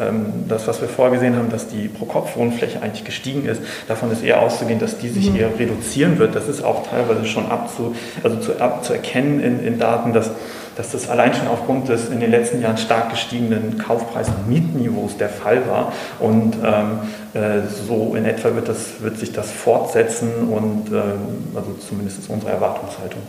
das, 0.48 0.68
was 0.68 0.82
wir 0.82 0.90
vorgesehen 0.90 1.36
haben, 1.36 1.50
dass 1.50 1.68
die 1.68 1.88
Pro-Kopf-Wohnfläche 1.88 2.82
eigentlich 2.82 3.06
gestiegen 3.06 3.46
ist, 3.46 3.62
davon 3.88 4.12
ist 4.12 4.24
eher 4.24 4.42
auszugehen, 4.42 4.80
dass 4.80 4.98
die 4.98 5.10
sich 5.10 5.30
mhm. 5.30 5.38
eher 5.38 5.60
reduzieren 5.60 6.18
wird. 6.18 6.36
Das 6.36 6.48
ist 6.48 6.64
auch 6.64 6.88
teilweise 6.88 7.26
schon 7.26 7.50
abzu, 7.52 7.96
also 8.24 8.38
zu, 8.38 8.60
abzuerkennen 8.60 9.40
in, 9.40 9.64
in 9.64 9.80
Daten, 9.80 10.14
dass 10.14 10.32
dass 10.80 10.92
das 10.92 11.10
allein 11.10 11.34
schon 11.34 11.50
aufgrund 11.50 11.90
des 11.90 12.08
in 12.08 12.22
den 12.22 12.32
letzten 12.32 12.62
Jahren 12.62 12.78
stark 12.78 13.10
gestiegenen 13.10 13.78
Kaufpreis- 13.78 14.30
und 14.30 14.48
Mietniveaus 14.48 15.18
der 15.18 15.28
Fall 15.28 15.68
war. 15.68 15.92
Und 16.22 16.56
ähm, 16.64 17.00
äh, 17.34 17.68
so 17.86 18.16
in 18.16 18.24
etwa 18.24 18.56
wird, 18.56 18.70
das, 18.70 19.02
wird 19.02 19.20
sich 19.20 19.34
das 19.34 19.52
fortsetzen 19.52 20.30
und 20.50 20.88
ähm, 20.88 21.54
also 21.54 21.76
zumindest 21.86 22.20
ist 22.20 22.30
unsere 22.30 22.54
Erwartungshaltung. 22.54 23.20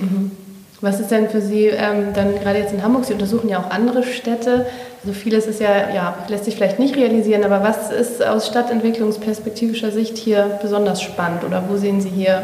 Mhm. 0.00 0.32
Was 0.80 0.98
ist 0.98 1.12
denn 1.12 1.30
für 1.30 1.40
Sie 1.40 1.66
ähm, 1.66 2.08
dann 2.12 2.40
gerade 2.40 2.58
jetzt 2.58 2.74
in 2.74 2.82
Hamburg? 2.82 3.04
Sie 3.04 3.12
untersuchen 3.12 3.48
ja 3.48 3.60
auch 3.60 3.70
andere 3.70 4.02
Städte. 4.02 4.66
Also 5.04 5.14
vieles 5.14 5.46
ist 5.46 5.60
ja, 5.60 5.88
ja, 5.94 6.16
lässt 6.26 6.46
sich 6.46 6.56
vielleicht 6.56 6.80
nicht 6.80 6.96
realisieren, 6.96 7.44
aber 7.44 7.62
was 7.62 7.92
ist 7.92 8.26
aus 8.26 8.48
stadtentwicklungsperspektivischer 8.48 9.92
Sicht 9.92 10.18
hier 10.18 10.58
besonders 10.60 11.02
spannend 11.02 11.44
oder 11.44 11.62
wo 11.68 11.76
sehen 11.76 12.00
Sie 12.00 12.08
hier 12.10 12.42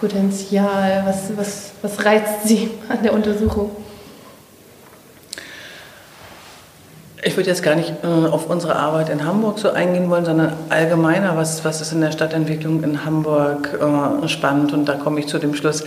Potenzial? 0.00 1.04
Was, 1.06 1.36
was, 1.36 1.72
was 1.82 2.04
reizt 2.04 2.46
Sie 2.46 2.70
an 2.88 3.02
der 3.02 3.12
Untersuchung? 3.12 3.70
Ich 7.26 7.36
würde 7.38 7.48
jetzt 7.48 7.62
gar 7.62 7.74
nicht 7.74 7.90
äh, 8.02 8.06
auf 8.06 8.50
unsere 8.50 8.76
Arbeit 8.76 9.08
in 9.08 9.24
Hamburg 9.24 9.58
so 9.58 9.70
eingehen 9.70 10.10
wollen, 10.10 10.26
sondern 10.26 10.52
allgemeiner, 10.68 11.38
was, 11.38 11.64
was 11.64 11.80
ist 11.80 11.92
in 11.92 12.02
der 12.02 12.12
Stadtentwicklung 12.12 12.82
in 12.82 13.06
Hamburg 13.06 13.70
äh, 13.72 14.28
spannend. 14.28 14.74
Und 14.74 14.84
da 14.84 14.94
komme 14.96 15.20
ich 15.20 15.26
zu 15.26 15.38
dem 15.38 15.54
Schluss, 15.54 15.84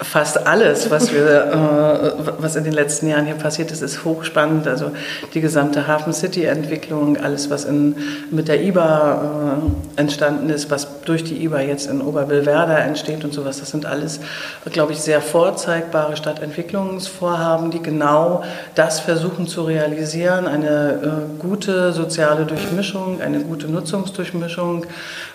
fast 0.00 0.46
alles, 0.46 0.90
was, 0.90 1.12
wir, 1.14 2.14
äh, 2.18 2.32
was 2.38 2.54
in 2.56 2.64
den 2.64 2.72
letzten 2.72 3.08
Jahren 3.08 3.26
hier 3.26 3.34
passiert 3.34 3.70
ist, 3.72 3.82
ist 3.82 4.04
hochspannend. 4.04 4.68
Also 4.68 4.92
die 5.34 5.40
gesamte 5.40 5.86
Hafen 5.88 6.12
City-Entwicklung, 6.12 7.16
alles, 7.16 7.50
was 7.50 7.64
in, 7.64 7.96
mit 8.30 8.48
der 8.48 8.62
IBA 8.62 9.58
äh, 9.96 10.00
entstanden 10.00 10.50
ist, 10.50 10.70
was 10.70 11.02
durch 11.04 11.24
die 11.24 11.42
IBA 11.44 11.62
jetzt 11.62 11.90
in 11.90 12.00
Oberbillwerder 12.00 12.78
entsteht 12.78 13.24
und 13.24 13.32
sowas, 13.32 13.60
das 13.60 13.70
sind 13.70 13.86
alles, 13.86 14.20
glaube 14.70 14.92
ich, 14.92 15.00
sehr 15.00 15.20
vorzeigbare 15.20 16.16
Stadtentwicklungsvorhaben, 16.16 17.70
die 17.70 17.82
genau 17.82 18.44
das 18.74 19.00
versuchen 19.00 19.46
zu 19.46 19.62
realisieren, 19.62 20.46
eine 20.46 20.75
äh, 20.76 21.38
gute 21.38 21.92
soziale 21.92 22.44
Durchmischung, 22.44 23.20
eine 23.20 23.40
gute 23.40 23.68
Nutzungsdurchmischung 23.68 24.84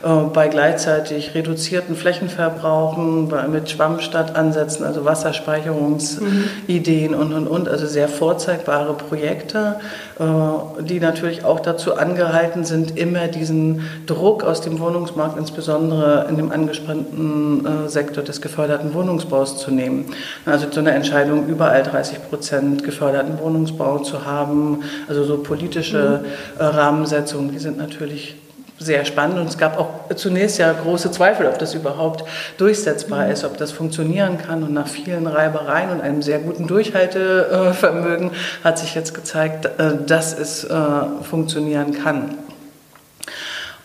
äh, 0.04 0.08
bei 0.34 0.48
gleichzeitig 0.48 1.34
reduzierten 1.34 1.96
Flächenverbrauchen, 1.96 3.32
mit 3.52 3.70
Schwammstadt 3.70 4.36
an 4.36 4.52
ansetzen, 4.52 4.84
also 4.84 5.06
Wasserspeicherungsideen 5.06 7.12
mhm. 7.12 7.20
und, 7.20 7.32
und, 7.34 7.48
und, 7.48 7.70
also 7.70 7.88
sehr 7.88 8.08
vorzeigbare 8.08 8.94
Projekte, 8.94 9.80
äh, 10.20 10.84
die 10.84 11.00
natürlich 11.00 11.44
auch 11.46 11.62
dazu 11.62 11.96
angehalten 11.96 12.66
sind, 12.66 12.98
immer 12.98 13.28
diesen 13.28 13.82
Druck 14.06 14.44
aus 14.44 14.62
dem 14.62 14.80
Wohnungsmarkt, 14.80 15.38
insbesondere 15.38 16.28
in 16.30 16.38
dem 16.38 16.52
angespannten 16.52 17.66
äh, 17.66 17.90
Sektor 17.90 18.24
des 18.24 18.42
geförderten 18.42 18.94
Wohnungsbaus 18.94 19.58
zu 19.58 19.72
nehmen. 19.72 20.06
Also 20.46 20.68
so 20.70 20.82
eine 20.82 20.92
Entscheidung, 20.92 21.48
überall 21.48 21.82
30 21.84 22.30
Prozent 22.30 22.84
geförderten 22.84 23.40
Wohnungsbau 23.40 24.00
zu 24.00 24.26
haben, 24.26 24.84
also 25.08 25.24
so 25.24 25.31
politische 25.38 26.22
mhm. 26.24 26.62
Rahmensetzungen, 26.62 27.52
die 27.52 27.60
sind 27.60 27.78
natürlich 27.78 28.36
sehr 28.82 29.06
spannend 29.06 29.38
und 29.38 29.48
es 29.48 29.58
gab 29.58 29.78
auch 29.78 30.14
zunächst 30.16 30.58
ja 30.58 30.74
große 30.74 31.12
Zweifel, 31.12 31.46
ob 31.46 31.60
das 31.60 31.76
überhaupt 31.76 32.24
durchsetzbar 32.58 33.30
ist, 33.30 33.46
ob 33.46 33.58
das 33.58 33.72
funktionieren 33.72 34.40
kann 34.40 34.64
und 34.64 34.74
nach 34.74 34.88
vielen 34.88 35.28
Reibereien 35.28 35.92
und 35.92 36.02
einem 36.02 36.22
sehr 36.22 36.40
guten 36.40 36.68
Durchhaltevermögen 36.68 38.32
hat 38.64 38.80
sich 38.80 38.96
jetzt 38.96 39.14
gezeigt, 39.14 39.66
äh, 39.66 39.98
dass 40.06 40.38
es 40.38 40.64
äh, 40.64 40.78
funktionieren 41.22 41.94
kann. 41.94 42.38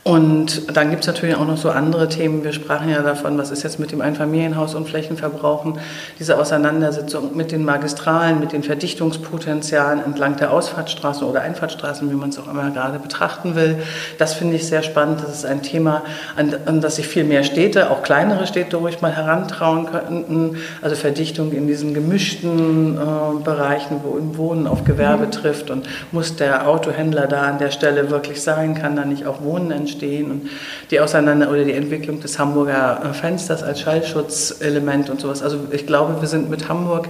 Und 0.06 0.76
dann 0.76 0.90
gibt 0.90 1.02
es 1.02 1.08
natürlich 1.08 1.34
auch 1.34 1.48
noch 1.48 1.56
so 1.56 1.68
andere 1.68 2.08
Themen. 2.08 2.44
Wir 2.44 2.52
sprachen 2.52 2.88
ja 2.88 3.02
davon, 3.02 3.38
was 3.38 3.50
ist 3.50 3.64
jetzt 3.64 3.80
mit 3.80 3.90
dem 3.90 4.00
Einfamilienhaus 4.00 4.76
und 4.76 4.88
Flächenverbrauchen, 4.88 5.80
diese 6.20 6.38
Auseinandersetzung 6.38 7.36
mit 7.36 7.50
den 7.50 7.64
Magistralen, 7.64 8.38
mit 8.38 8.52
den 8.52 8.62
Verdichtungspotenzialen 8.62 10.04
entlang 10.04 10.36
der 10.36 10.52
Ausfahrtsstraßen 10.52 11.26
oder 11.26 11.40
Einfahrtsstraßen, 11.40 12.08
wie 12.08 12.14
man 12.14 12.28
es 12.28 12.38
auch 12.38 12.46
immer 12.46 12.70
gerade 12.70 13.00
betrachten 13.00 13.56
will. 13.56 13.82
Das 14.16 14.34
finde 14.34 14.54
ich 14.54 14.68
sehr 14.68 14.84
spannend. 14.84 15.22
Das 15.24 15.38
ist 15.38 15.44
ein 15.44 15.62
Thema, 15.62 16.04
an, 16.36 16.54
an 16.66 16.80
das 16.80 16.94
sich 16.94 17.08
viel 17.08 17.24
mehr 17.24 17.42
Städte, 17.42 17.90
auch 17.90 18.04
kleinere 18.04 18.46
Städte 18.46 18.76
ruhig 18.76 19.00
mal 19.00 19.10
herantrauen 19.10 19.86
könnten. 19.86 20.58
Also 20.82 20.94
Verdichtung 20.94 21.50
in 21.50 21.66
diesen 21.66 21.94
gemischten 21.94 22.96
äh, 22.96 23.42
Bereichen, 23.42 24.02
wo 24.04 24.16
im 24.16 24.36
Wohnen 24.36 24.68
auf 24.68 24.84
Gewerbe 24.84 25.30
trifft 25.30 25.68
und 25.68 25.88
muss 26.12 26.36
der 26.36 26.68
Autohändler 26.68 27.26
da 27.26 27.42
an 27.42 27.58
der 27.58 27.72
Stelle 27.72 28.08
wirklich 28.08 28.40
sein, 28.40 28.76
kann 28.76 28.94
da 28.94 29.04
nicht 29.04 29.26
auch 29.26 29.42
Wohnen 29.42 29.72
entstehen 29.72 29.95
entstehen 29.96 30.30
und 30.30 30.50
die 30.90 31.00
Auseinander 31.00 31.50
oder 31.50 31.64
die 31.64 31.72
Entwicklung 31.72 32.20
des 32.20 32.38
Hamburger 32.38 33.00
äh, 33.04 33.14
Fensters 33.14 33.62
als 33.62 33.80
Schallschutzelement 33.80 35.10
und 35.10 35.20
sowas. 35.20 35.42
Also 35.42 35.58
ich 35.70 35.86
glaube, 35.86 36.20
wir 36.20 36.28
sind 36.28 36.50
mit 36.50 36.68
Hamburg 36.68 37.08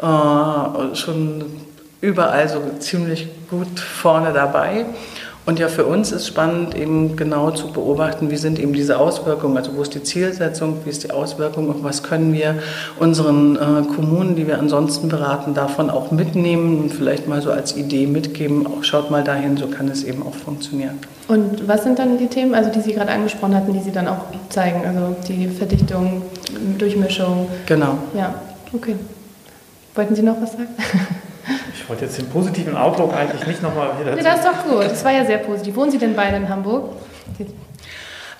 äh, 0.00 0.94
schon 0.94 1.44
überall 2.00 2.48
so 2.48 2.60
ziemlich 2.78 3.28
gut 3.50 3.80
vorne 3.80 4.32
dabei. 4.32 4.86
Und 5.46 5.58
ja, 5.58 5.68
für 5.68 5.86
uns 5.86 6.12
ist 6.12 6.26
spannend, 6.26 6.74
eben 6.76 7.16
genau 7.16 7.50
zu 7.50 7.72
beobachten, 7.72 8.30
wie 8.30 8.36
sind 8.36 8.58
eben 8.58 8.74
diese 8.74 8.98
Auswirkungen, 8.98 9.56
also 9.56 9.74
wo 9.74 9.80
ist 9.80 9.94
die 9.94 10.02
Zielsetzung, 10.02 10.82
wie 10.84 10.90
ist 10.90 11.04
die 11.04 11.10
Auswirkung 11.10 11.70
und 11.70 11.82
was 11.82 12.02
können 12.02 12.34
wir 12.34 12.56
unseren 12.98 13.56
äh, 13.56 13.94
Kommunen, 13.94 14.36
die 14.36 14.46
wir 14.46 14.58
ansonsten 14.58 15.08
beraten, 15.08 15.54
davon 15.54 15.88
auch 15.88 16.10
mitnehmen 16.10 16.82
und 16.82 16.92
vielleicht 16.92 17.28
mal 17.28 17.40
so 17.40 17.50
als 17.50 17.78
Idee 17.78 18.06
mitgeben, 18.06 18.66
auch 18.66 18.84
schaut 18.84 19.10
mal 19.10 19.24
dahin, 19.24 19.56
so 19.56 19.68
kann 19.68 19.88
es 19.88 20.04
eben 20.04 20.22
auch 20.22 20.34
funktionieren. 20.34 20.98
Und 21.28 21.68
was 21.68 21.84
sind 21.84 21.98
dann 21.98 22.16
die 22.16 22.26
Themen, 22.26 22.54
also 22.54 22.70
die 22.70 22.80
Sie 22.80 22.94
gerade 22.94 23.12
angesprochen 23.12 23.54
hatten, 23.54 23.72
die 23.72 23.80
Sie 23.80 23.92
dann 23.92 24.08
auch 24.08 24.24
zeigen, 24.48 24.84
also 24.86 25.14
die 25.28 25.46
Verdichtung, 25.48 26.22
Durchmischung? 26.78 27.48
Genau. 27.66 27.98
Ja, 28.14 28.34
okay. 28.72 28.96
Wollten 29.94 30.14
Sie 30.14 30.22
noch 30.22 30.40
was 30.40 30.52
sagen? 30.52 30.68
Ich 31.72 31.88
wollte 31.88 32.04
jetzt 32.04 32.18
den 32.18 32.28
positiven 32.28 32.76
Outlook 32.76 33.14
eigentlich 33.14 33.46
nicht 33.46 33.62
nochmal 33.62 33.98
wieder. 33.98 34.14
Nee, 34.14 34.22
das 34.22 34.40
ist 34.40 34.44
doch 34.44 34.64
gut. 34.64 34.84
Das 34.84 35.02
war 35.02 35.12
ja 35.12 35.24
sehr 35.24 35.38
positiv. 35.38 35.74
Wohnen 35.74 35.90
Sie 35.90 35.96
denn 35.96 36.14
beide 36.14 36.36
in 36.36 36.46
Hamburg? 36.46 36.90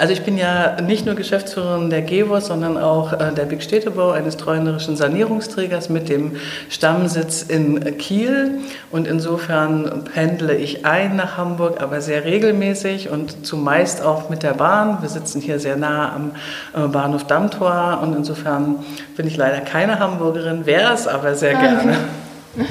Also 0.00 0.12
ich 0.12 0.22
bin 0.22 0.38
ja 0.38 0.80
nicht 0.80 1.06
nur 1.06 1.16
Geschäftsführerin 1.16 1.90
der 1.90 2.02
GEWOS, 2.02 2.46
sondern 2.46 2.78
auch 2.78 3.12
äh, 3.12 3.32
der 3.34 3.46
Big 3.46 3.64
Städtebau, 3.64 4.12
eines 4.12 4.36
treuhänderischen 4.36 4.94
Sanierungsträgers 4.94 5.88
mit 5.88 6.08
dem 6.08 6.36
Stammsitz 6.68 7.42
in 7.42 7.98
Kiel. 7.98 8.60
Und 8.92 9.08
insofern 9.08 10.04
pendle 10.14 10.54
ich 10.54 10.86
ein 10.86 11.16
nach 11.16 11.36
Hamburg, 11.36 11.82
aber 11.82 12.00
sehr 12.00 12.24
regelmäßig 12.24 13.10
und 13.10 13.44
zumeist 13.44 14.00
auch 14.00 14.30
mit 14.30 14.44
der 14.44 14.54
Bahn. 14.54 14.98
Wir 15.00 15.08
sitzen 15.08 15.40
hier 15.40 15.58
sehr 15.58 15.76
nah 15.76 16.14
am 16.14 16.30
äh, 16.76 16.86
Bahnhof 16.86 17.24
Dammtor 17.24 17.98
und 18.00 18.14
insofern 18.14 18.76
bin 19.16 19.26
ich 19.26 19.36
leider 19.36 19.60
keine 19.62 19.98
Hamburgerin, 19.98 20.64
wäre 20.64 20.94
es 20.94 21.08
aber 21.08 21.34
sehr 21.34 21.54
gerne. 21.54 21.96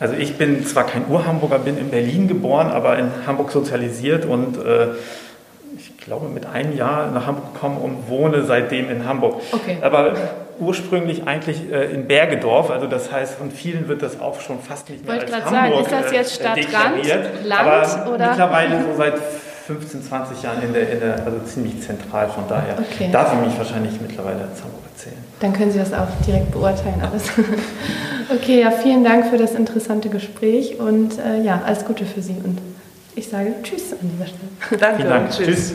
Also 0.00 0.16
ich 0.16 0.36
bin 0.36 0.66
zwar 0.66 0.84
kein 0.84 1.08
Urhamburger, 1.08 1.60
bin 1.60 1.78
in 1.78 1.88
Berlin 1.88 2.26
geboren, 2.26 2.66
aber 2.66 2.98
in 2.98 3.06
Hamburg 3.26 3.52
sozialisiert 3.52 4.26
und 4.26 4.56
äh, 4.58 4.88
ich 6.04 6.08
glaube 6.08 6.28
mit 6.28 6.44
einem 6.44 6.76
Jahr 6.76 7.10
nach 7.10 7.26
Hamburg 7.26 7.54
gekommen 7.54 7.78
und 7.78 8.10
wohne 8.10 8.42
seitdem 8.42 8.90
in 8.90 9.08
Hamburg. 9.08 9.36
Okay. 9.52 9.78
Aber 9.80 10.12
ursprünglich 10.60 11.26
eigentlich 11.26 11.72
äh, 11.72 11.94
in 11.94 12.06
Bergedorf, 12.06 12.70
also 12.70 12.86
das 12.86 13.10
heißt, 13.10 13.36
von 13.36 13.50
vielen 13.50 13.88
wird 13.88 14.02
das 14.02 14.20
auch 14.20 14.38
schon 14.42 14.60
fast 14.60 14.90
nicht 14.90 15.06
mehr 15.06 15.16
Wollte 15.16 15.32
als 15.32 15.46
Hamburg 15.46 15.88
sagen, 15.88 16.04
ist 16.04 16.04
das 16.04 16.12
jetzt 16.12 16.40
äh, 16.40 16.62
Stadtrand, 16.62 17.46
Land 17.46 17.58
aber 17.58 18.12
oder? 18.12 18.28
mittlerweile 18.28 18.82
so 18.82 18.98
seit 18.98 19.14
15, 19.66 20.02
20 20.02 20.42
Jahren 20.42 20.62
in 20.62 20.74
der, 20.74 20.92
in 20.92 21.00
der, 21.00 21.24
also 21.24 21.38
ziemlich 21.46 21.80
zentral, 21.80 22.28
von 22.28 22.44
daher 22.50 22.76
okay. 22.78 23.08
darf 23.10 23.32
ich 23.32 23.48
mich 23.48 23.56
wahrscheinlich 23.56 23.98
mittlerweile 23.98 24.42
als 24.42 24.62
Hamburg 24.62 24.82
erzählen. 24.92 25.16
Dann 25.40 25.54
können 25.54 25.70
Sie 25.70 25.78
das 25.78 25.94
auch 25.94 26.08
direkt 26.26 26.50
beurteilen 26.50 27.00
alles. 27.00 27.30
okay, 28.28 28.60
ja, 28.60 28.70
vielen 28.72 29.04
Dank 29.04 29.28
für 29.28 29.38
das 29.38 29.54
interessante 29.54 30.10
Gespräch 30.10 30.78
und 30.78 31.18
äh, 31.18 31.40
ja, 31.42 31.62
alles 31.64 31.86
Gute 31.86 32.04
für 32.04 32.20
Sie 32.20 32.36
und 32.44 32.58
ich 33.16 33.26
sage 33.26 33.54
Tschüss 33.62 33.92
an 33.92 34.10
dieser 34.12 34.26
Stelle. 34.26 34.78
Danke. 34.78 34.96
Vielen 34.96 35.08
Dank. 35.08 35.30
Tschüss. 35.30 35.46
tschüss. 35.46 35.74